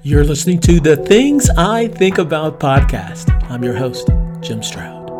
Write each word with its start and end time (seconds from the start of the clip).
You're 0.00 0.24
listening 0.24 0.58
to 0.60 0.80
the 0.80 0.96
Things 0.96 1.50
I 1.50 1.88
Think 1.88 2.16
About 2.18 2.58
podcast. 2.58 3.30
I'm 3.50 3.62
your 3.62 3.76
host, 3.76 4.08
Jim 4.40 4.62
Stroud. 4.62 5.10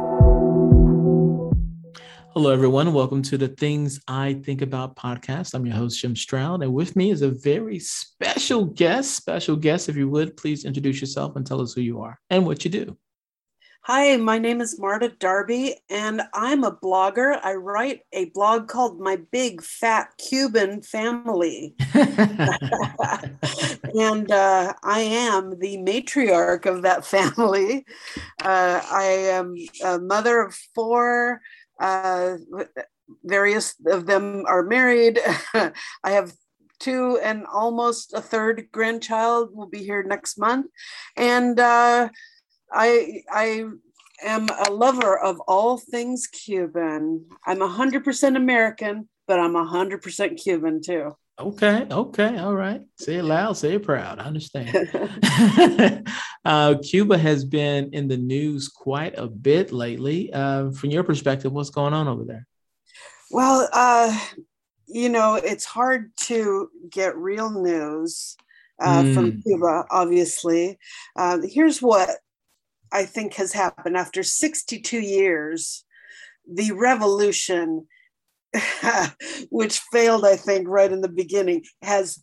Hello, 2.30 2.50
everyone. 2.50 2.95
Welcome 2.95 3.22
to 3.22 3.36
the 3.36 3.48
Things 3.48 4.00
I 4.08 4.34
Think 4.45 4.62
About 4.62 4.96
podcast. 4.96 5.52
I'm 5.54 5.66
your 5.66 5.77
host, 5.77 6.00
Jim 6.00 6.16
Stroud, 6.16 6.62
and 6.62 6.72
with 6.72 6.96
me 6.96 7.11
is 7.11 7.20
a 7.20 7.29
very 7.30 7.79
special 7.79 8.64
guest. 8.64 9.14
Special 9.14 9.56
guest, 9.56 9.90
if 9.90 9.96
you 9.96 10.08
would, 10.08 10.36
please 10.36 10.64
introduce 10.64 11.00
yourself 11.00 11.36
and 11.36 11.46
tell 11.46 11.61
us 11.61 11.75
who 11.75 11.82
you 11.82 12.00
are 12.00 12.18
and 12.30 12.46
what 12.46 12.64
you 12.64 12.70
do. 12.70 12.96
Hi, 13.86 14.16
my 14.16 14.38
name 14.38 14.60
is 14.60 14.78
Marta 14.78 15.08
Darby, 15.08 15.74
and 15.90 16.22
I'm 16.32 16.62
a 16.62 16.70
blogger. 16.70 17.40
I 17.42 17.54
write 17.54 18.02
a 18.12 18.26
blog 18.26 18.68
called 18.68 19.00
My 19.00 19.16
Big 19.32 19.60
Fat 19.60 20.10
Cuban 20.18 20.82
Family. 20.82 21.74
and 21.92 22.06
uh, 24.30 24.73
I 24.84 25.00
am 25.00 25.59
the 25.59 25.78
matriarch 25.78 26.64
of 26.64 26.82
that 26.82 27.04
family. 27.04 27.84
Uh, 28.40 28.82
I 28.88 29.02
am 29.32 29.56
a 29.84 29.98
mother 29.98 30.42
of 30.42 30.54
four. 30.76 31.40
Uh, 31.80 32.37
various 33.24 33.74
of 33.87 34.06
them 34.06 34.45
are 34.46 34.62
married. 34.62 35.18
I 35.54 35.73
have 36.04 36.34
two 36.78 37.18
and 37.20 37.46
almost 37.52 38.12
a 38.12 38.20
third 38.20 38.68
grandchild 38.70 39.51
will 39.52 39.68
be 39.68 39.82
here 39.82 40.04
next 40.04 40.38
month. 40.38 40.66
And 41.16 41.59
uh, 41.59 42.10
I 42.72 43.22
I 43.30 43.64
am 44.22 44.48
a 44.66 44.70
lover 44.70 45.18
of 45.18 45.40
all 45.46 45.78
things 45.78 46.26
Cuban. 46.26 47.26
I'm 47.46 47.58
100% 47.58 48.36
American, 48.36 49.08
but 49.26 49.38
I'm 49.38 49.54
100% 49.54 50.42
Cuban 50.42 50.80
too. 50.82 51.16
Okay, 51.38 51.86
okay, 51.90 52.38
all 52.38 52.54
right. 52.54 52.82
Say 52.98 53.16
it 53.16 53.24
loud, 53.24 53.54
say 53.54 53.74
it 53.74 53.82
proud. 53.82 54.18
I 54.18 54.24
understand. 54.24 54.90
uh, 56.45 56.74
Cuba 56.82 57.18
has 57.18 57.45
been 57.45 57.90
in 57.92 58.06
the 58.06 58.18
news 58.18 58.68
quite 58.68 59.18
a 59.18 59.26
bit 59.26 59.73
lately. 59.73 60.32
Uh, 60.32 60.70
from 60.70 60.90
your 60.90 61.02
perspective, 61.02 61.51
what's 61.51 61.70
going 61.70 61.95
on 61.95 62.07
over 62.07 62.24
there? 62.24 62.46
Well, 63.30 63.68
uh, 63.73 64.16
you 64.86 65.09
know, 65.09 65.34
it's 65.34 65.64
hard 65.64 66.12
to 66.16 66.69
get 66.91 67.16
real 67.16 67.50
news 67.50 68.36
uh, 68.81 69.03
mm. 69.03 69.14
from 69.14 69.42
Cuba, 69.42 69.84
obviously. 69.91 70.78
Uh, 71.16 71.38
here's 71.42 71.81
what 71.81 72.10
I 72.93 73.04
think 73.04 73.34
has 73.34 73.53
happened 73.53 73.97
after 73.97 74.22
62 74.22 75.00
years. 75.00 75.84
The 76.50 76.72
revolution, 76.72 77.87
which 79.50 79.81
failed, 79.93 80.25
I 80.25 80.37
think, 80.37 80.69
right 80.69 80.93
in 80.93 81.00
the 81.00 81.09
beginning, 81.09 81.65
has 81.82 82.22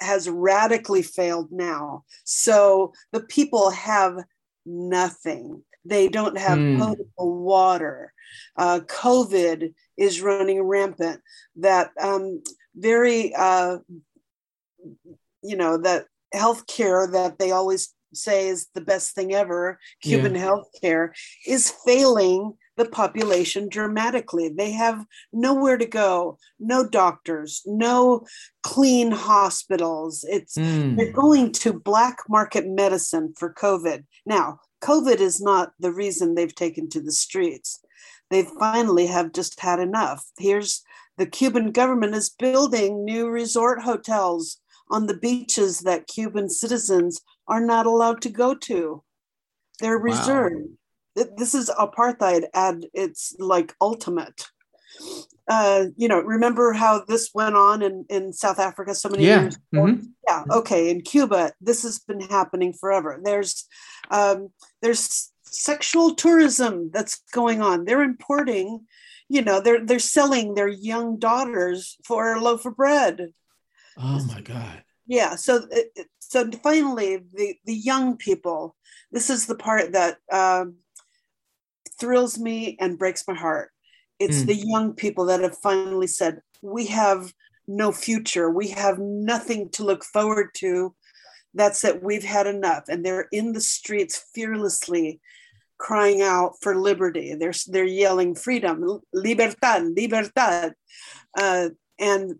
has 0.00 0.28
radically 0.28 1.02
failed 1.02 1.48
now. 1.52 2.04
So 2.24 2.92
the 3.12 3.20
people 3.20 3.70
have 3.70 4.18
nothing. 4.66 5.62
They 5.84 6.08
don't 6.08 6.38
have 6.38 6.58
mm. 6.58 6.78
potable 6.78 7.42
water. 7.42 8.12
Uh, 8.56 8.80
COVID 8.86 9.74
is 9.96 10.22
running 10.22 10.62
rampant. 10.62 11.20
That 11.56 11.90
um, 12.00 12.42
very, 12.74 13.34
uh, 13.34 13.78
you 15.42 15.56
know, 15.56 15.78
that 15.78 16.06
healthcare 16.34 17.12
that 17.12 17.38
they 17.38 17.52
always 17.52 17.94
say 18.16 18.48
is 18.48 18.68
the 18.74 18.80
best 18.80 19.14
thing 19.14 19.34
ever, 19.34 19.78
Cuban 20.02 20.34
yeah. 20.34 20.46
healthcare, 20.46 21.10
is 21.46 21.72
failing 21.84 22.54
the 22.76 22.84
population 22.84 23.68
dramatically. 23.68 24.48
They 24.48 24.72
have 24.72 25.04
nowhere 25.32 25.78
to 25.78 25.86
go, 25.86 26.38
no 26.58 26.86
doctors, 26.86 27.62
no 27.66 28.26
clean 28.62 29.10
hospitals. 29.12 30.24
It's 30.28 30.56
mm. 30.56 30.96
they're 30.96 31.12
going 31.12 31.52
to 31.52 31.72
black 31.72 32.18
market 32.28 32.66
medicine 32.66 33.34
for 33.38 33.52
COVID. 33.54 34.04
Now, 34.26 34.58
COVID 34.82 35.20
is 35.20 35.40
not 35.40 35.72
the 35.78 35.92
reason 35.92 36.34
they've 36.34 36.54
taken 36.54 36.88
to 36.90 37.00
the 37.00 37.12
streets. 37.12 37.80
They 38.30 38.42
finally 38.58 39.06
have 39.06 39.32
just 39.32 39.60
had 39.60 39.78
enough. 39.78 40.24
Here's 40.38 40.82
the 41.16 41.26
Cuban 41.26 41.70
government 41.70 42.14
is 42.14 42.30
building 42.30 43.04
new 43.04 43.28
resort 43.28 43.82
hotels 43.82 44.58
on 44.90 45.06
the 45.06 45.16
beaches 45.16 45.80
that 45.80 46.06
Cuban 46.06 46.50
citizens 46.50 47.20
are 47.46 47.60
not 47.60 47.86
allowed 47.86 48.22
to 48.22 48.30
go 48.30 48.54
to. 48.54 49.02
They're 49.80 49.98
reserved. 49.98 50.66
Wow. 51.16 51.24
This 51.36 51.54
is 51.54 51.70
apartheid 51.70 52.44
and 52.54 52.86
it's 52.92 53.34
like 53.38 53.74
ultimate. 53.80 54.46
Uh, 55.46 55.86
you 55.96 56.08
know, 56.08 56.20
remember 56.20 56.72
how 56.72 57.04
this 57.06 57.30
went 57.34 57.54
on 57.54 57.82
in, 57.82 58.06
in 58.08 58.32
South 58.32 58.58
Africa 58.58 58.94
so 58.94 59.08
many 59.08 59.26
yeah. 59.26 59.42
years 59.42 59.58
Mm-hmm. 59.74 60.06
Yeah, 60.26 60.44
okay. 60.50 60.90
In 60.90 61.02
Cuba, 61.02 61.52
this 61.60 61.82
has 61.82 61.98
been 61.98 62.20
happening 62.20 62.72
forever. 62.72 63.20
There's 63.22 63.66
um, 64.10 64.48
there's 64.80 65.30
sexual 65.42 66.14
tourism 66.14 66.90
that's 66.92 67.20
going 67.32 67.60
on. 67.60 67.84
They're 67.84 68.02
importing, 68.02 68.86
you 69.28 69.42
know, 69.42 69.60
they're 69.60 69.84
they're 69.84 69.98
selling 69.98 70.54
their 70.54 70.68
young 70.68 71.18
daughters 71.18 71.98
for 72.06 72.32
a 72.32 72.40
loaf 72.40 72.64
of 72.64 72.76
bread. 72.76 73.28
Oh 73.98 74.24
my 74.24 74.40
God. 74.40 74.82
Yeah. 75.06 75.36
So 75.36 75.66
it, 75.70 76.08
so 76.34 76.50
finally, 76.64 77.18
the 77.32 77.54
the 77.64 77.76
young 77.76 78.16
people. 78.16 78.74
This 79.12 79.30
is 79.30 79.46
the 79.46 79.54
part 79.54 79.92
that 79.92 80.18
um, 80.32 80.78
thrills 82.00 82.40
me 82.40 82.76
and 82.80 82.98
breaks 82.98 83.22
my 83.28 83.34
heart. 83.34 83.70
It's 84.18 84.42
mm. 84.42 84.46
the 84.46 84.56
young 84.56 84.94
people 84.94 85.26
that 85.26 85.42
have 85.42 85.56
finally 85.58 86.08
said, 86.08 86.40
"We 86.60 86.86
have 86.86 87.32
no 87.68 87.92
future. 87.92 88.50
We 88.50 88.70
have 88.70 88.98
nothing 88.98 89.70
to 89.70 89.84
look 89.84 90.02
forward 90.02 90.48
to." 90.54 90.96
That's 91.54 91.84
it. 91.84 92.02
We've 92.02 92.24
had 92.24 92.48
enough, 92.48 92.86
and 92.88 93.06
they're 93.06 93.28
in 93.30 93.52
the 93.52 93.60
streets 93.60 94.24
fearlessly, 94.34 95.20
crying 95.78 96.20
out 96.20 96.54
for 96.62 96.74
liberty. 96.74 97.36
They're 97.36 97.54
they're 97.68 97.84
yelling 97.84 98.34
freedom, 98.34 99.00
libertad, 99.12 99.84
libertad, 99.84 100.74
uh, 101.38 101.68
and 102.00 102.34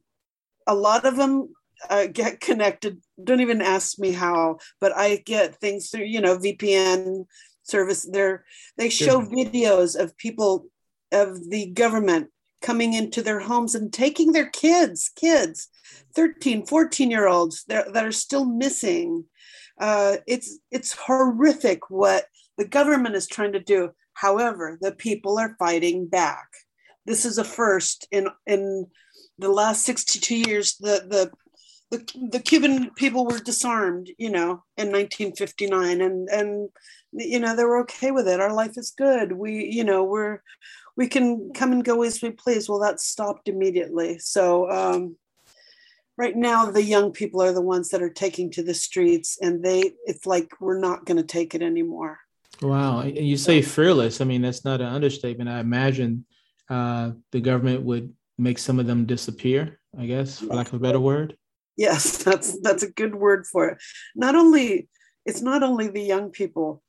a 0.66 0.75
lot 0.75 1.05
of 1.05 1.15
them 1.15 1.55
uh, 1.88 2.06
get 2.06 2.41
connected. 2.41 3.00
Don't 3.22 3.41
even 3.41 3.62
ask 3.62 3.98
me 3.98 4.12
how, 4.12 4.58
but 4.80 4.97
I 4.97 5.16
get 5.25 5.56
things 5.56 5.91
through, 5.91 6.04
you 6.04 6.20
know, 6.20 6.38
VPN 6.38 7.26
service. 7.62 8.06
They're, 8.10 8.44
they 8.76 8.88
show 8.88 9.20
videos 9.20 9.98
of 9.98 10.16
people 10.16 10.66
of 11.12 11.48
the 11.48 11.66
government 11.66 12.30
coming 12.60 12.94
into 12.94 13.22
their 13.22 13.41
homes 13.41 13.75
and 13.75 13.92
taking 13.92 14.32
their 14.32 14.48
kids, 14.48 15.10
kids, 15.14 15.69
13, 16.14 16.66
14 16.66 17.10
year 17.10 17.28
olds 17.28 17.64
that, 17.69 17.92
that 17.92 18.04
are 18.04 18.12
still 18.12 18.44
missing. 18.44 19.25
Uh, 19.78 20.16
it's, 20.26 20.58
it's 20.70 20.92
horrific 20.92 21.91
what 21.91 22.25
the 22.56 22.66
government 22.66 23.14
is 23.14 23.26
trying 23.26 23.52
to 23.52 23.60
do. 23.60 23.91
However, 24.14 24.78
the 24.81 24.92
people 24.92 25.38
are 25.38 25.56
fighting 25.58 26.06
back. 26.06 26.48
This 27.04 27.25
is 27.25 27.36
a 27.38 27.44
first 27.44 28.08
in, 28.10 28.28
in 28.46 28.86
the 29.38 29.50
last 29.50 29.84
62 29.84 30.36
years. 30.36 30.76
The, 30.76 31.04
the 31.06 31.31
the, 31.90 32.28
the 32.30 32.40
Cuban 32.40 32.90
people 32.96 33.26
were 33.26 33.38
disarmed, 33.38 34.10
you 34.18 34.30
know, 34.30 34.64
in 34.76 34.90
1959, 34.90 36.00
and 36.00 36.28
and 36.28 36.68
you 37.12 37.38
know 37.38 37.54
they 37.54 37.64
were 37.64 37.80
okay 37.82 38.10
with 38.10 38.26
it. 38.26 38.40
Our 38.40 38.52
life 38.52 38.76
is 38.76 38.92
good. 38.96 39.32
We, 39.32 39.64
you 39.66 39.84
know, 39.84 40.04
we're 40.04 40.40
we 40.96 41.08
can 41.08 41.52
come 41.52 41.72
and 41.72 41.84
go 41.84 42.02
as 42.02 42.22
we 42.22 42.30
please. 42.30 42.68
Well, 42.68 42.80
that 42.80 43.00
stopped 43.00 43.48
immediately. 43.48 44.18
So 44.18 44.70
um, 44.70 45.16
right 46.16 46.36
now, 46.36 46.70
the 46.70 46.82
young 46.82 47.12
people 47.12 47.42
are 47.42 47.52
the 47.52 47.60
ones 47.60 47.90
that 47.90 48.02
are 48.02 48.10
taking 48.10 48.50
to 48.52 48.62
the 48.62 48.74
streets, 48.74 49.38
and 49.40 49.62
they 49.62 49.92
it's 50.04 50.26
like 50.26 50.52
we're 50.60 50.80
not 50.80 51.04
going 51.04 51.18
to 51.18 51.26
take 51.26 51.54
it 51.54 51.62
anymore. 51.62 52.18
Wow, 52.62 53.02
you 53.02 53.36
say 53.36 53.62
fearless. 53.62 54.20
I 54.20 54.24
mean, 54.24 54.42
that's 54.42 54.64
not 54.64 54.80
an 54.80 54.86
understatement. 54.86 55.50
I 55.50 55.60
imagine 55.60 56.24
uh, 56.68 57.12
the 57.32 57.40
government 57.40 57.82
would 57.82 58.14
make 58.38 58.58
some 58.58 58.80
of 58.80 58.86
them 58.86 59.06
disappear. 59.06 59.78
I 59.96 60.06
guess, 60.06 60.40
for 60.40 60.46
lack 60.46 60.68
of 60.68 60.74
a 60.74 60.78
better 60.78 60.98
word. 60.98 61.36
Yes, 61.76 62.19
that's 62.25 62.61
that's 62.61 62.82
a 62.82 62.91
good 62.91 63.15
word 63.15 63.47
for 63.47 63.69
it. 63.69 63.79
Not 64.15 64.35
only 64.35 64.88
it's 65.25 65.43
not 65.43 65.62
only 65.62 65.88
the 65.88 66.03
young 66.03 66.31
people. 66.31 66.82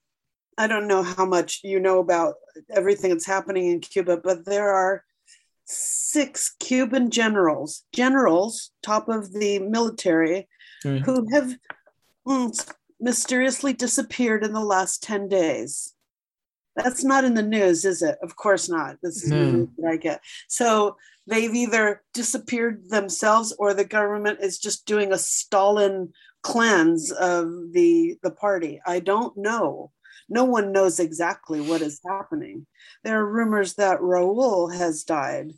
I 0.57 0.67
don't 0.67 0.87
know 0.87 1.03
how 1.03 1.25
much 1.25 1.61
you 1.63 1.81
know 1.81 1.99
about 1.99 2.35
everything 2.69 3.11
that's 3.11 3.25
happening 3.25 3.67
in 3.67 3.81
Cuba, 3.81 4.17
but 4.23 4.45
there 4.45 4.69
are 4.71 5.03
six 5.65 6.55
Cuban 6.59 7.09
generals, 7.09 7.83
generals, 7.93 8.71
top 8.81 9.09
of 9.09 9.33
the 9.33 9.59
military, 9.59 10.47
right. 10.85 11.01
who 11.01 11.27
have 11.33 11.55
mm, 12.27 12.73
mysteriously 12.99 13.73
disappeared 13.73 14.43
in 14.43 14.53
the 14.53 14.63
last 14.63 15.03
10 15.03 15.27
days. 15.27 15.94
That's 16.75 17.03
not 17.03 17.23
in 17.23 17.33
the 17.35 17.43
news, 17.43 17.85
is 17.85 18.01
it? 18.01 18.17
Of 18.21 18.35
course 18.35 18.69
not. 18.69 18.97
This 19.01 19.23
is 19.23 19.29
no. 19.29 19.37
the 19.37 19.51
news 19.51 19.69
that 19.77 19.89
I 19.89 19.97
get. 19.97 20.21
So 20.47 20.97
they've 21.27 21.53
either 21.53 22.01
disappeared 22.13 22.89
themselves 22.89 23.55
or 23.57 23.73
the 23.73 23.85
government 23.85 24.39
is 24.41 24.59
just 24.59 24.85
doing 24.85 25.11
a 25.11 25.17
Stalin 25.17 26.11
cleanse 26.43 27.11
of 27.11 27.47
the 27.71 28.17
the 28.21 28.31
party. 28.31 28.81
I 28.85 28.99
don't 28.99 29.35
know. 29.37 29.91
No 30.29 30.43
one 30.43 30.71
knows 30.71 30.99
exactly 30.99 31.61
what 31.61 31.81
is 31.81 31.99
happening. 32.05 32.65
There 33.03 33.19
are 33.19 33.31
rumors 33.31 33.75
that 33.75 33.99
Raul 33.99 34.73
has 34.75 35.03
died. 35.03 35.51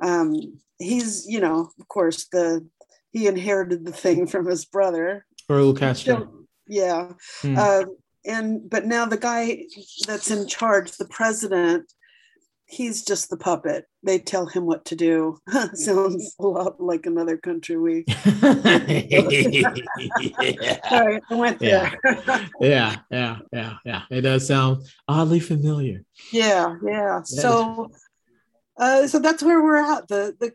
Um, 0.00 0.58
he's, 0.78 1.26
you 1.26 1.40
know, 1.40 1.70
of 1.78 1.88
course, 1.88 2.26
the 2.30 2.66
he 3.10 3.26
inherited 3.26 3.84
the 3.84 3.92
thing 3.92 4.26
from 4.26 4.46
his 4.46 4.64
brother. 4.64 5.24
Raul 5.48 5.76
Castro. 5.76 6.44
Yeah. 6.68 7.12
Mm. 7.42 7.56
Uh, 7.56 7.86
and 8.24 8.68
but 8.68 8.86
now 8.86 9.06
the 9.06 9.16
guy 9.16 9.64
that's 10.06 10.30
in 10.30 10.46
charge, 10.46 10.92
the 10.92 11.06
president, 11.06 11.90
he's 12.68 13.04
just 13.04 13.30
the 13.30 13.36
puppet. 13.36 13.86
They 14.02 14.18
tell 14.18 14.46
him 14.46 14.66
what 14.66 14.84
to 14.86 14.94
do. 14.94 15.38
Sounds 15.74 16.34
a 16.38 16.46
lot 16.46 16.80
like 16.80 17.06
another 17.06 17.36
country 17.36 17.76
we. 17.76 18.04
yeah. 18.06 18.38
Sorry, 20.88 21.20
I 21.30 21.34
went 21.34 21.58
there. 21.58 21.98
Yeah. 22.04 22.46
yeah, 22.60 22.96
yeah, 23.10 23.38
yeah, 23.52 23.74
yeah. 23.84 24.02
It 24.10 24.20
does 24.22 24.46
sound 24.46 24.86
oddly 25.08 25.40
familiar. 25.40 26.04
Yeah, 26.32 26.76
yeah. 26.84 27.22
So, 27.24 27.90
uh, 28.78 29.06
so 29.06 29.18
that's 29.18 29.42
where 29.42 29.62
we're 29.62 29.76
at. 29.76 30.08
The 30.08 30.36
the 30.38 30.52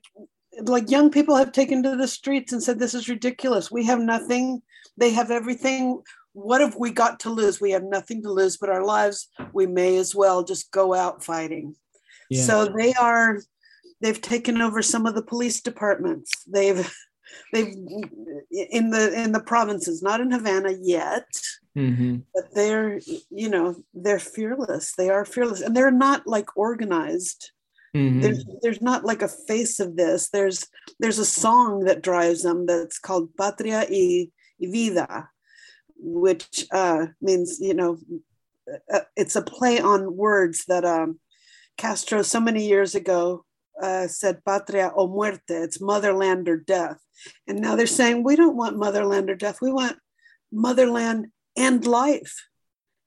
like 0.62 0.92
young 0.92 1.10
people 1.10 1.36
have 1.36 1.52
taken 1.52 1.82
to 1.84 1.96
the 1.96 2.08
streets 2.08 2.54
and 2.54 2.62
said, 2.62 2.80
"This 2.80 2.94
is 2.94 3.10
ridiculous. 3.10 3.72
We 3.72 3.86
have 3.86 4.00
nothing. 4.00 4.62
They 4.98 5.12
have 5.12 5.32
everything." 5.32 6.04
What 6.34 6.62
have 6.62 6.76
we 6.76 6.92
got 6.92 7.20
to 7.22 7.30
lose? 7.30 7.62
We 7.62 7.72
have 7.72 7.84
nothing 7.84 8.22
to 8.24 8.32
lose 8.32 8.58
but 8.58 8.70
our 8.70 8.84
lives. 8.84 9.30
We 9.54 9.66
may 9.66 9.98
as 9.98 10.14
well 10.14 10.44
just 10.44 10.72
go 10.72 10.94
out 10.94 11.24
fighting. 11.24 11.76
Yeah. 12.30 12.44
So 12.44 12.66
they 12.66 12.94
are 12.94 13.40
they've 14.02 14.22
taken 14.22 14.62
over 14.62 14.82
some 14.82 15.06
of 15.06 15.16
the 15.16 15.24
police 15.24 15.62
departments. 15.62 16.32
They've 16.46 16.92
they've 17.54 17.74
in 18.52 18.90
the 18.90 19.14
in 19.16 19.32
the 19.32 19.44
provinces, 19.44 20.02
not 20.02 20.22
in 20.22 20.32
Havana 20.32 20.74
yet. 20.82 21.28
Mm-hmm. 21.78 22.18
But 22.34 22.54
they're, 22.54 23.00
you 23.32 23.50
know, 23.50 23.76
they're 23.94 24.20
fearless. 24.20 24.94
They 24.96 25.10
are 25.10 25.26
fearless, 25.26 25.62
and 25.62 25.76
they're 25.76 25.92
not 25.92 26.28
like 26.28 26.56
organized. 26.56 27.52
Mm-hmm. 27.96 28.22
There's, 28.22 28.46
there's 28.62 28.82
not 28.82 29.06
like 29.06 29.22
a 29.22 29.28
face 29.28 29.80
of 29.80 29.96
this. 29.96 30.30
There's 30.30 30.68
there's 31.00 31.20
a 31.20 31.26
song 31.26 31.86
that 31.86 32.04
drives 32.04 32.44
them 32.44 32.66
that's 32.66 33.00
called 33.00 33.36
Patria 33.38 33.86
y, 33.90 34.28
y 34.60 34.68
Vida, 34.72 35.30
which 36.04 36.66
uh, 36.72 37.08
means 37.22 37.58
you 37.60 37.74
know, 37.74 37.98
uh, 38.94 39.00
it's 39.16 39.36
a 39.36 39.42
play 39.42 39.80
on 39.80 40.16
words 40.16 40.66
that 40.66 40.86
um, 40.86 41.20
Castro 41.78 42.22
so 42.22 42.40
many 42.40 42.68
years 42.68 42.96
ago 42.96 43.46
uh, 43.82 44.08
said 44.08 44.44
patria 44.46 44.92
o 44.96 45.08
muerte, 45.08 45.56
it's 45.56 45.82
motherland 45.82 46.48
or 46.48 46.58
death. 46.58 47.00
And 47.48 47.60
now 47.60 47.76
they're 47.76 47.88
saying 47.88 48.24
we 48.24 48.36
don't 48.36 48.56
want 48.56 48.78
motherland 48.78 49.30
or 49.30 49.36
death, 49.36 49.60
we 49.62 49.72
want 49.72 49.98
motherland 50.52 51.28
and 51.58 51.86
life. 51.86 52.36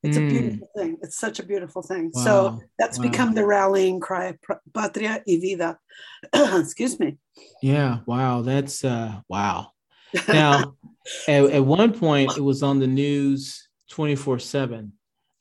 It's 0.03 0.19
mm. 0.19 0.27
a 0.27 0.31
beautiful 0.31 0.69
thing. 0.77 0.97
It's 1.03 1.19
such 1.19 1.39
a 1.39 1.43
beautiful 1.43 1.83
thing. 1.83 2.11
Wow. 2.13 2.25
So 2.25 2.61
that's 2.79 2.99
wow. 2.99 3.03
become 3.03 3.35
the 3.35 3.47
rallying 3.47 4.01
cry, 4.01 4.35
patria 4.75 5.23
y 5.27 5.39
vida. 5.41 5.79
Excuse 6.33 7.01
me. 7.01 7.19
Yeah. 7.63 7.99
Wow. 8.07 8.43
That's 8.43 8.85
uh 8.85 9.21
wow. 9.29 9.73
Now, 10.29 10.77
at, 11.29 11.45
at 11.45 11.65
one 11.65 11.93
point, 11.93 12.37
it 12.37 12.43
was 12.43 12.63
on 12.63 12.79
the 12.79 12.87
news 12.87 13.69
24 13.91 14.39
7 14.39 14.93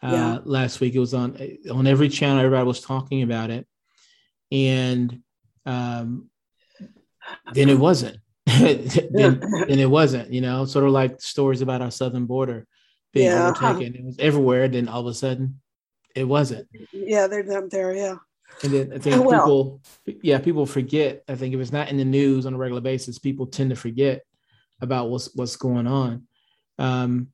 yeah. 0.03 0.33
Uh, 0.35 0.41
last 0.45 0.79
week. 0.81 0.93
It 0.93 0.99
was 0.99 1.15
on 1.15 1.35
on 1.71 1.87
every 1.87 2.09
channel. 2.09 2.37
Everybody 2.37 2.67
was 2.67 2.81
talking 2.81 3.23
about 3.23 3.49
it, 3.49 3.65
and 4.51 5.21
um, 5.65 6.29
then 7.53 7.69
it 7.69 7.79
wasn't. 7.79 8.17
then, 8.45 8.85
then, 9.11 9.79
it 9.79 9.89
wasn't. 9.89 10.31
You 10.31 10.41
know, 10.41 10.65
sort 10.65 10.85
of 10.85 10.91
like 10.91 11.19
stories 11.21 11.61
about 11.61 11.81
our 11.81 11.89
southern 11.89 12.27
border 12.27 12.67
being 13.13 13.31
yeah. 13.31 13.47
overtaken. 13.49 13.95
It 13.95 14.05
was 14.05 14.19
everywhere. 14.19 14.67
Then 14.67 14.87
all 14.87 15.01
of 15.01 15.07
a 15.07 15.13
sudden, 15.15 15.59
it 16.13 16.25
wasn't. 16.25 16.67
Yeah, 16.91 17.25
they're 17.25 17.41
them 17.41 17.69
there. 17.69 17.95
Yeah. 17.95 18.17
And 18.63 18.73
then 18.73 18.93
I 18.93 18.99
think 18.99 19.25
well, 19.25 19.81
people, 20.05 20.19
yeah, 20.21 20.37
people 20.37 20.67
forget. 20.67 21.23
I 21.27 21.33
think 21.33 21.55
if 21.55 21.59
it's 21.59 21.71
not 21.71 21.89
in 21.89 21.97
the 21.97 22.05
news 22.05 22.45
on 22.45 22.53
a 22.53 22.57
regular 22.57 22.81
basis, 22.81 23.17
people 23.17 23.47
tend 23.47 23.71
to 23.71 23.75
forget 23.75 24.21
about 24.85 25.09
what's 25.09 25.35
what's 25.35 25.57
going 25.57 25.87
on. 25.87 26.27
Um, 26.79 27.27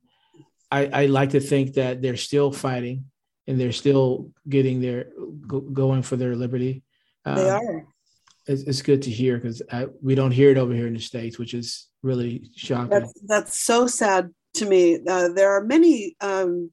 I, 0.71 0.89
I 1.01 1.05
like 1.05 1.31
to 1.31 1.39
think 1.39 1.73
that 1.75 2.01
they're 2.01 2.17
still 2.17 2.51
fighting 2.51 3.05
and 3.45 3.59
they're 3.59 3.71
still 3.73 4.31
getting 4.47 4.81
their 4.81 5.09
go, 5.45 5.59
going 5.59 6.01
for 6.01 6.15
their 6.15 6.35
liberty. 6.35 6.83
Um, 7.25 7.35
they 7.35 7.49
are. 7.49 7.87
It's, 8.47 8.63
it's 8.63 8.81
good 8.81 9.03
to 9.03 9.11
hear 9.11 9.37
because 9.37 9.61
we 10.01 10.15
don't 10.15 10.31
hear 10.31 10.49
it 10.49 10.57
over 10.57 10.73
here 10.73 10.87
in 10.87 10.95
the 10.95 10.99
states, 10.99 11.37
which 11.37 11.53
is 11.53 11.87
really 12.01 12.49
shocking. 12.55 12.89
That's, 12.89 13.13
that's 13.27 13.57
so 13.59 13.85
sad 13.85 14.33
to 14.55 14.65
me. 14.65 14.99
Uh, 15.07 15.29
there 15.29 15.51
are 15.51 15.63
many. 15.63 16.15
Um, 16.21 16.71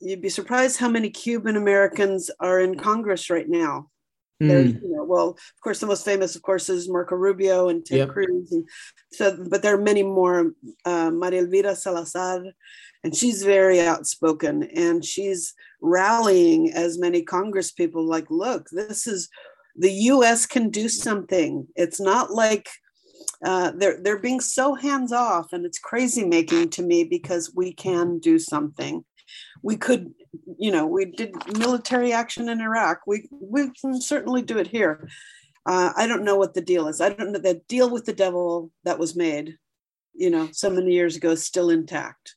you'd 0.00 0.22
be 0.22 0.28
surprised 0.28 0.78
how 0.78 0.88
many 0.88 1.10
Cuban 1.10 1.56
Americans 1.56 2.30
are 2.38 2.60
in 2.60 2.76
Congress 2.78 3.30
right 3.30 3.48
now. 3.48 3.90
Mm. 4.42 4.82
You 4.82 4.96
know, 4.96 5.04
well, 5.04 5.28
of 5.28 5.60
course, 5.62 5.78
the 5.78 5.86
most 5.86 6.04
famous, 6.04 6.34
of 6.34 6.42
course, 6.42 6.68
is 6.68 6.88
Marco 6.88 7.14
Rubio 7.14 7.68
and 7.68 7.84
Ted 7.84 7.98
yep. 7.98 8.08
Cruz, 8.08 8.50
and 8.52 8.68
so. 9.12 9.46
But 9.48 9.62
there 9.62 9.74
are 9.74 9.80
many 9.80 10.02
more. 10.02 10.52
Uh, 10.84 11.10
Maria 11.10 11.42
Elvira 11.42 11.76
Salazar, 11.76 12.42
and 13.04 13.14
she's 13.14 13.44
very 13.44 13.80
outspoken 13.80 14.64
and 14.74 15.04
she's 15.04 15.54
rallying 15.80 16.72
as 16.72 16.98
many 16.98 17.22
congress 17.22 17.70
people 17.70 18.04
like 18.04 18.26
look 18.30 18.66
this 18.72 19.06
is 19.06 19.28
the 19.76 19.90
us 19.90 20.46
can 20.46 20.70
do 20.70 20.88
something 20.88 21.68
it's 21.76 22.00
not 22.00 22.32
like 22.32 22.68
uh, 23.44 23.72
they're 23.76 24.00
they're 24.02 24.20
being 24.20 24.40
so 24.40 24.74
hands 24.74 25.12
off 25.12 25.52
and 25.52 25.66
it's 25.66 25.78
crazy 25.78 26.24
making 26.24 26.68
to 26.68 26.82
me 26.82 27.04
because 27.04 27.52
we 27.54 27.72
can 27.72 28.18
do 28.18 28.38
something 28.38 29.04
we 29.62 29.76
could 29.76 30.12
you 30.58 30.70
know 30.70 30.86
we 30.86 31.04
did 31.04 31.34
military 31.58 32.12
action 32.12 32.48
in 32.48 32.60
iraq 32.60 33.00
we 33.06 33.28
we 33.30 33.70
can 33.70 34.00
certainly 34.00 34.42
do 34.42 34.58
it 34.58 34.66
here 34.66 35.08
uh, 35.66 35.92
i 35.96 36.06
don't 36.06 36.24
know 36.24 36.36
what 36.36 36.54
the 36.54 36.60
deal 36.60 36.88
is 36.88 37.00
i 37.00 37.08
don't 37.08 37.32
know 37.32 37.38
the 37.38 37.60
deal 37.68 37.90
with 37.90 38.04
the 38.04 38.12
devil 38.12 38.70
that 38.84 38.98
was 38.98 39.16
made 39.16 39.56
you 40.14 40.30
know 40.30 40.48
so 40.52 40.70
many 40.70 40.92
years 40.92 41.16
ago 41.16 41.30
is 41.30 41.44
still 41.44 41.70
intact 41.70 42.36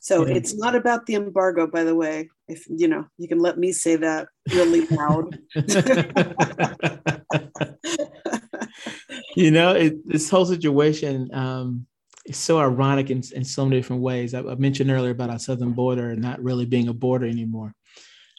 so 0.00 0.26
yeah. 0.26 0.34
it's 0.34 0.56
not 0.56 0.74
about 0.74 1.06
the 1.06 1.14
embargo, 1.14 1.66
by 1.66 1.84
the 1.84 1.94
way. 1.94 2.28
If 2.48 2.66
you 2.68 2.88
know, 2.88 3.06
you 3.18 3.28
can 3.28 3.38
let 3.38 3.58
me 3.58 3.72
say 3.72 3.96
that 3.96 4.28
really 4.52 4.86
loud. 4.86 5.38
you 9.36 9.50
know, 9.50 9.72
it, 9.72 10.06
this 10.06 10.28
whole 10.28 10.44
situation 10.44 11.30
um, 11.32 11.86
is 12.24 12.36
so 12.36 12.58
ironic 12.58 13.10
in, 13.10 13.22
in 13.34 13.44
so 13.44 13.64
many 13.64 13.80
different 13.80 14.02
ways. 14.02 14.34
I, 14.34 14.40
I, 14.40 14.54
mentioned 14.54 14.90
earlier 14.90 15.10
about 15.10 15.30
our 15.30 15.38
southern 15.38 15.72
border 15.72 16.14
not 16.14 16.42
really 16.42 16.66
being 16.66 16.88
a 16.88 16.92
border 16.92 17.26
anymore, 17.26 17.74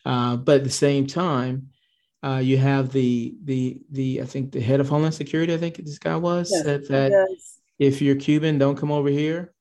uh, 0.05 0.37
but 0.37 0.57
at 0.57 0.63
the 0.63 0.69
same 0.69 1.07
time. 1.07 1.69
Uh, 2.25 2.37
you 2.37 2.57
have 2.57 2.93
the 2.93 3.35
the 3.43 3.81
the 3.91 4.21
I 4.21 4.25
think 4.25 4.53
the 4.53 4.61
head 4.61 4.79
of 4.79 4.87
Homeland 4.87 5.13
Security 5.13 5.53
I 5.53 5.57
think 5.57 5.75
this 5.75 5.99
guy 5.99 6.15
was 6.15 6.49
yes, 6.49 6.63
said 6.63 6.87
that 6.87 7.11
yes. 7.11 7.59
if 7.79 8.01
you're 8.01 8.15
Cuban, 8.15 8.57
don't 8.57 8.77
come 8.77 8.93
over 8.93 9.09
here. 9.09 9.53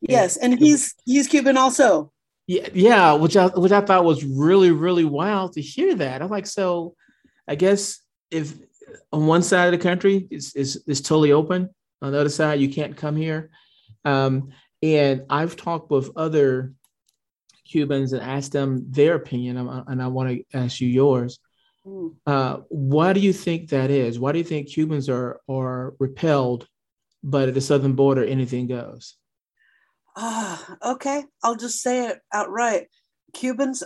Yes, 0.00 0.38
and 0.38 0.58
he's 0.58 0.94
he's 1.04 1.28
Cuban 1.28 1.58
also. 1.58 2.10
Yeah, 2.46 2.68
yeah, 2.72 3.12
which 3.12 3.36
I 3.36 3.48
which 3.48 3.70
I 3.70 3.82
thought 3.82 4.06
was 4.06 4.24
really 4.24 4.70
really 4.70 5.04
wild 5.04 5.52
to 5.52 5.60
hear 5.60 5.94
that. 5.96 6.22
I'm 6.22 6.30
like, 6.30 6.46
so 6.46 6.94
I 7.46 7.54
guess 7.54 8.00
if 8.30 8.54
on 9.12 9.26
one 9.26 9.42
side 9.42 9.66
of 9.66 9.78
the 9.78 9.82
country 9.82 10.26
is 10.30 10.54
is 10.54 10.82
is 10.86 11.02
totally 11.02 11.32
open, 11.32 11.68
on 12.02 12.12
the 12.12 12.20
other 12.20 12.30
side 12.30 12.60
you 12.60 12.68
can't 12.68 12.96
come 12.96 13.16
here. 13.16 13.50
Um, 14.04 14.50
and 14.82 15.24
I've 15.28 15.56
talked 15.56 15.90
with 15.90 16.10
other 16.16 16.72
Cubans 17.66 18.12
and 18.12 18.22
asked 18.22 18.52
them 18.52 18.86
their 18.90 19.14
opinion, 19.14 19.56
and 19.56 20.02
I 20.02 20.06
want 20.08 20.30
to 20.30 20.58
ask 20.58 20.80
you 20.80 20.88
yours. 20.88 21.38
Mm. 21.86 22.16
Uh, 22.26 22.58
why 22.68 23.12
do 23.12 23.20
you 23.20 23.32
think 23.32 23.70
that 23.70 23.90
is? 23.90 24.18
Why 24.18 24.32
do 24.32 24.38
you 24.38 24.44
think 24.44 24.68
Cubans 24.68 25.08
are 25.08 25.40
are 25.48 25.94
repelled, 25.98 26.66
but 27.22 27.48
at 27.48 27.54
the 27.54 27.60
southern 27.60 27.94
border 27.94 28.24
anything 28.24 28.66
goes? 28.66 29.16
Ah, 30.16 30.76
okay. 30.84 31.24
I'll 31.42 31.56
just 31.56 31.80
say 31.80 32.08
it 32.08 32.18
outright. 32.32 32.88
Cubans 33.32 33.84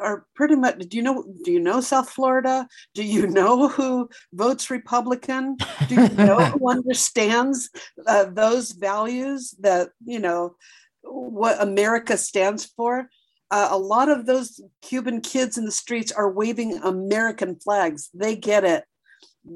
are 0.00 0.26
pretty 0.34 0.56
much 0.56 0.78
do 0.78 0.96
you 0.96 1.02
know 1.02 1.24
do 1.44 1.52
you 1.52 1.60
know 1.60 1.80
South 1.80 2.10
Florida? 2.10 2.66
Do 2.94 3.04
you 3.04 3.26
know 3.38 3.68
who 3.68 4.08
votes 4.32 4.70
Republican? 4.70 5.56
Do 5.88 5.94
you 5.94 6.08
know 6.08 6.38
who 6.58 6.70
understands 6.70 7.70
uh, 8.06 8.24
those 8.24 8.72
values 8.72 9.54
that 9.60 9.90
you 10.04 10.18
know 10.18 10.56
what 11.02 11.60
America 11.62 12.16
stands 12.16 12.64
for? 12.64 13.08
Uh, 13.50 13.68
a 13.70 13.78
lot 13.78 14.08
of 14.08 14.26
those 14.26 14.60
Cuban 14.80 15.20
kids 15.20 15.58
in 15.58 15.64
the 15.64 15.72
streets 15.72 16.12
are 16.12 16.30
waving 16.30 16.78
American 16.84 17.56
flags. 17.56 18.08
They 18.14 18.36
get 18.36 18.64
it. 18.64 18.84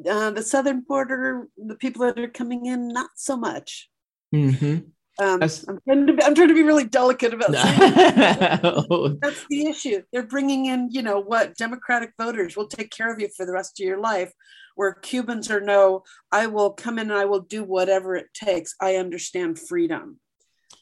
Uh, 0.09 0.31
the 0.31 0.43
southern 0.43 0.81
border, 0.81 1.47
the 1.57 1.77
people 1.77 2.05
that 2.05 2.19
are 2.19 2.29
coming 2.29 2.67
in, 2.67 2.89
not 2.89 3.11
so 3.15 3.37
much. 3.37 3.89
Mm-hmm. 4.35 4.89
Um, 5.19 5.41
I'm, 5.43 5.81
trying 5.87 6.07
to 6.07 6.13
be, 6.13 6.23
I'm 6.23 6.35
trying 6.35 6.49
to 6.49 6.55
be 6.55 6.65
really 6.65 6.87
delicate 6.87 7.35
about 7.35 7.53
that. 7.53 8.61
That's 9.23 9.47
the 9.49 9.67
issue. 9.67 10.03
They're 10.13 10.27
bringing 10.27 10.67
in, 10.67 10.89
you 10.91 11.03
know, 11.03 11.21
what 11.21 11.57
Democratic 11.57 12.13
voters 12.19 12.57
will 12.57 12.67
take 12.67 12.91
care 12.91 13.13
of 13.13 13.21
you 13.21 13.29
for 13.37 13.47
the 13.47 13.53
rest 13.53 13.81
of 13.81 13.87
your 13.87 14.01
life, 14.01 14.33
where 14.75 14.95
Cubans 14.95 15.51
are 15.51 15.61
no, 15.61 16.03
I 16.33 16.49
will 16.49 16.71
come 16.71 16.99
in 16.99 17.11
and 17.11 17.19
I 17.19 17.27
will 17.27 17.41
do 17.41 17.63
whatever 17.63 18.17
it 18.17 18.27
takes. 18.35 18.75
I 18.81 18.97
understand 18.97 19.61
freedom. 19.61 20.19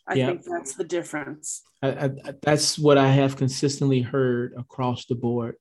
I 0.08 0.14
yeah. 0.14 0.26
think 0.26 0.44
that's 0.44 0.76
the 0.76 0.84
difference. 0.84 1.62
I, 1.82 1.88
I, 1.88 2.10
that's 2.40 2.78
what 2.78 2.96
I 2.96 3.08
have 3.08 3.36
consistently 3.36 4.00
heard 4.00 4.54
across 4.56 5.04
the 5.06 5.14
board. 5.14 5.56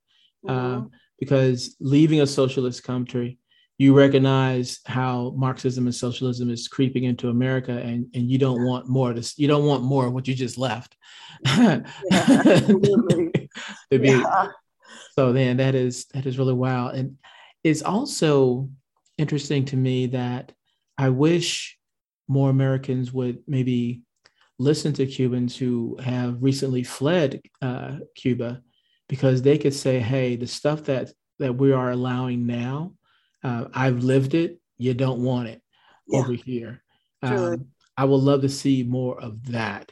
Mm-hmm. 0.46 0.86
Uh, 0.86 0.88
because 1.20 1.76
leaving 1.80 2.22
a 2.22 2.28
socialist 2.28 2.84
country, 2.84 3.38
you 3.82 3.98
recognize 3.98 4.80
how 4.86 5.34
Marxism 5.36 5.88
and 5.88 5.96
socialism 5.96 6.52
is 6.52 6.68
creeping 6.68 7.06
into 7.06 7.30
America, 7.30 7.72
and 7.72 8.06
and 8.14 8.30
you 8.30 8.38
don't 8.38 8.64
want 8.64 8.88
more. 8.88 9.12
To, 9.12 9.34
you 9.38 9.48
don't 9.48 9.66
want 9.66 9.82
more 9.82 10.06
of 10.06 10.14
what 10.14 10.28
you 10.28 10.36
just 10.36 10.60
left. 10.60 10.96
yeah, 11.48 11.82
be, 13.90 13.98
yeah. 14.00 14.48
So 15.16 15.34
then 15.34 15.58
that 15.58 15.74
is 15.74 16.06
that 16.14 16.28
is 16.28 16.38
really 16.38 16.54
wild, 16.54 16.94
and 16.94 17.18
it's 17.64 17.82
also 17.82 18.70
interesting 19.18 19.66
to 19.66 19.78
me 19.78 20.06
that 20.08 20.54
I 21.00 21.10
wish 21.10 21.76
more 22.28 22.52
Americans 22.52 23.12
would 23.12 23.40
maybe 23.48 24.04
listen 24.60 24.94
to 24.94 25.08
Cubans 25.08 25.58
who 25.58 25.98
have 26.04 26.38
recently 26.44 26.84
fled 26.84 27.42
uh, 27.64 27.96
Cuba 28.14 28.62
because 29.10 29.42
they 29.42 29.58
could 29.58 29.74
say, 29.74 29.98
hey, 29.98 30.36
the 30.36 30.46
stuff 30.46 30.84
that 30.84 31.12
that 31.40 31.56
we 31.56 31.72
are 31.72 31.90
allowing 31.90 32.46
now, 32.46 32.94
uh, 33.44 33.66
I've 33.74 34.04
lived 34.04 34.34
it. 34.34 34.60
You 34.78 34.94
don't 34.94 35.22
want 35.22 35.50
it 35.50 35.62
yeah. 36.08 36.20
over 36.20 36.34
here. 36.34 36.84
Um, 37.22 37.68
I 37.98 38.06
would 38.06 38.22
love 38.22 38.42
to 38.42 38.50
see 38.50 38.84
more 38.84 39.20
of 39.22 39.46
that, 39.52 39.92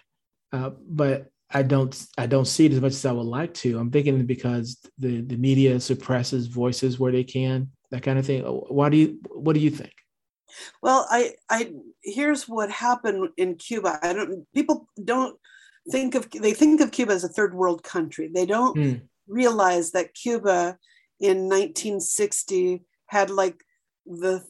uh, 0.51 0.71
but 0.87 1.27
I 1.51 1.63
don't. 1.63 1.95
I 2.17 2.25
don't 2.25 2.45
see 2.45 2.65
it 2.65 2.73
as 2.73 2.81
much 2.81 2.93
as 2.93 3.05
I 3.05 3.11
would 3.11 3.25
like 3.25 3.53
to. 3.55 3.77
I'm 3.79 3.91
thinking 3.91 4.25
because 4.25 4.77
the 4.97 5.21
the 5.21 5.37
media 5.37 5.79
suppresses 5.79 6.47
voices 6.47 6.99
where 6.99 7.11
they 7.11 7.23
can, 7.23 7.69
that 7.91 8.03
kind 8.03 8.19
of 8.19 8.25
thing. 8.25 8.43
Why 8.43 8.89
do 8.89 8.97
you? 8.97 9.19
What 9.29 9.53
do 9.53 9.59
you 9.59 9.69
think? 9.69 9.93
Well, 10.81 11.05
I, 11.09 11.33
I 11.49 11.71
here's 12.03 12.47
what 12.47 12.71
happened 12.71 13.29
in 13.37 13.55
Cuba. 13.55 13.99
I 14.01 14.13
don't. 14.13 14.45
People 14.53 14.87
don't 15.03 15.37
think 15.91 16.15
of. 16.15 16.29
They 16.31 16.53
think 16.53 16.81
of 16.81 16.91
Cuba 16.91 17.13
as 17.13 17.23
a 17.23 17.29
third 17.29 17.53
world 17.53 17.83
country. 17.83 18.29
They 18.33 18.45
don't 18.45 18.77
mm. 18.77 19.01
realize 19.27 19.91
that 19.91 20.13
Cuba 20.13 20.77
in 21.19 21.49
1960 21.49 22.83
had 23.09 23.29
like 23.29 23.63
the 24.05 24.43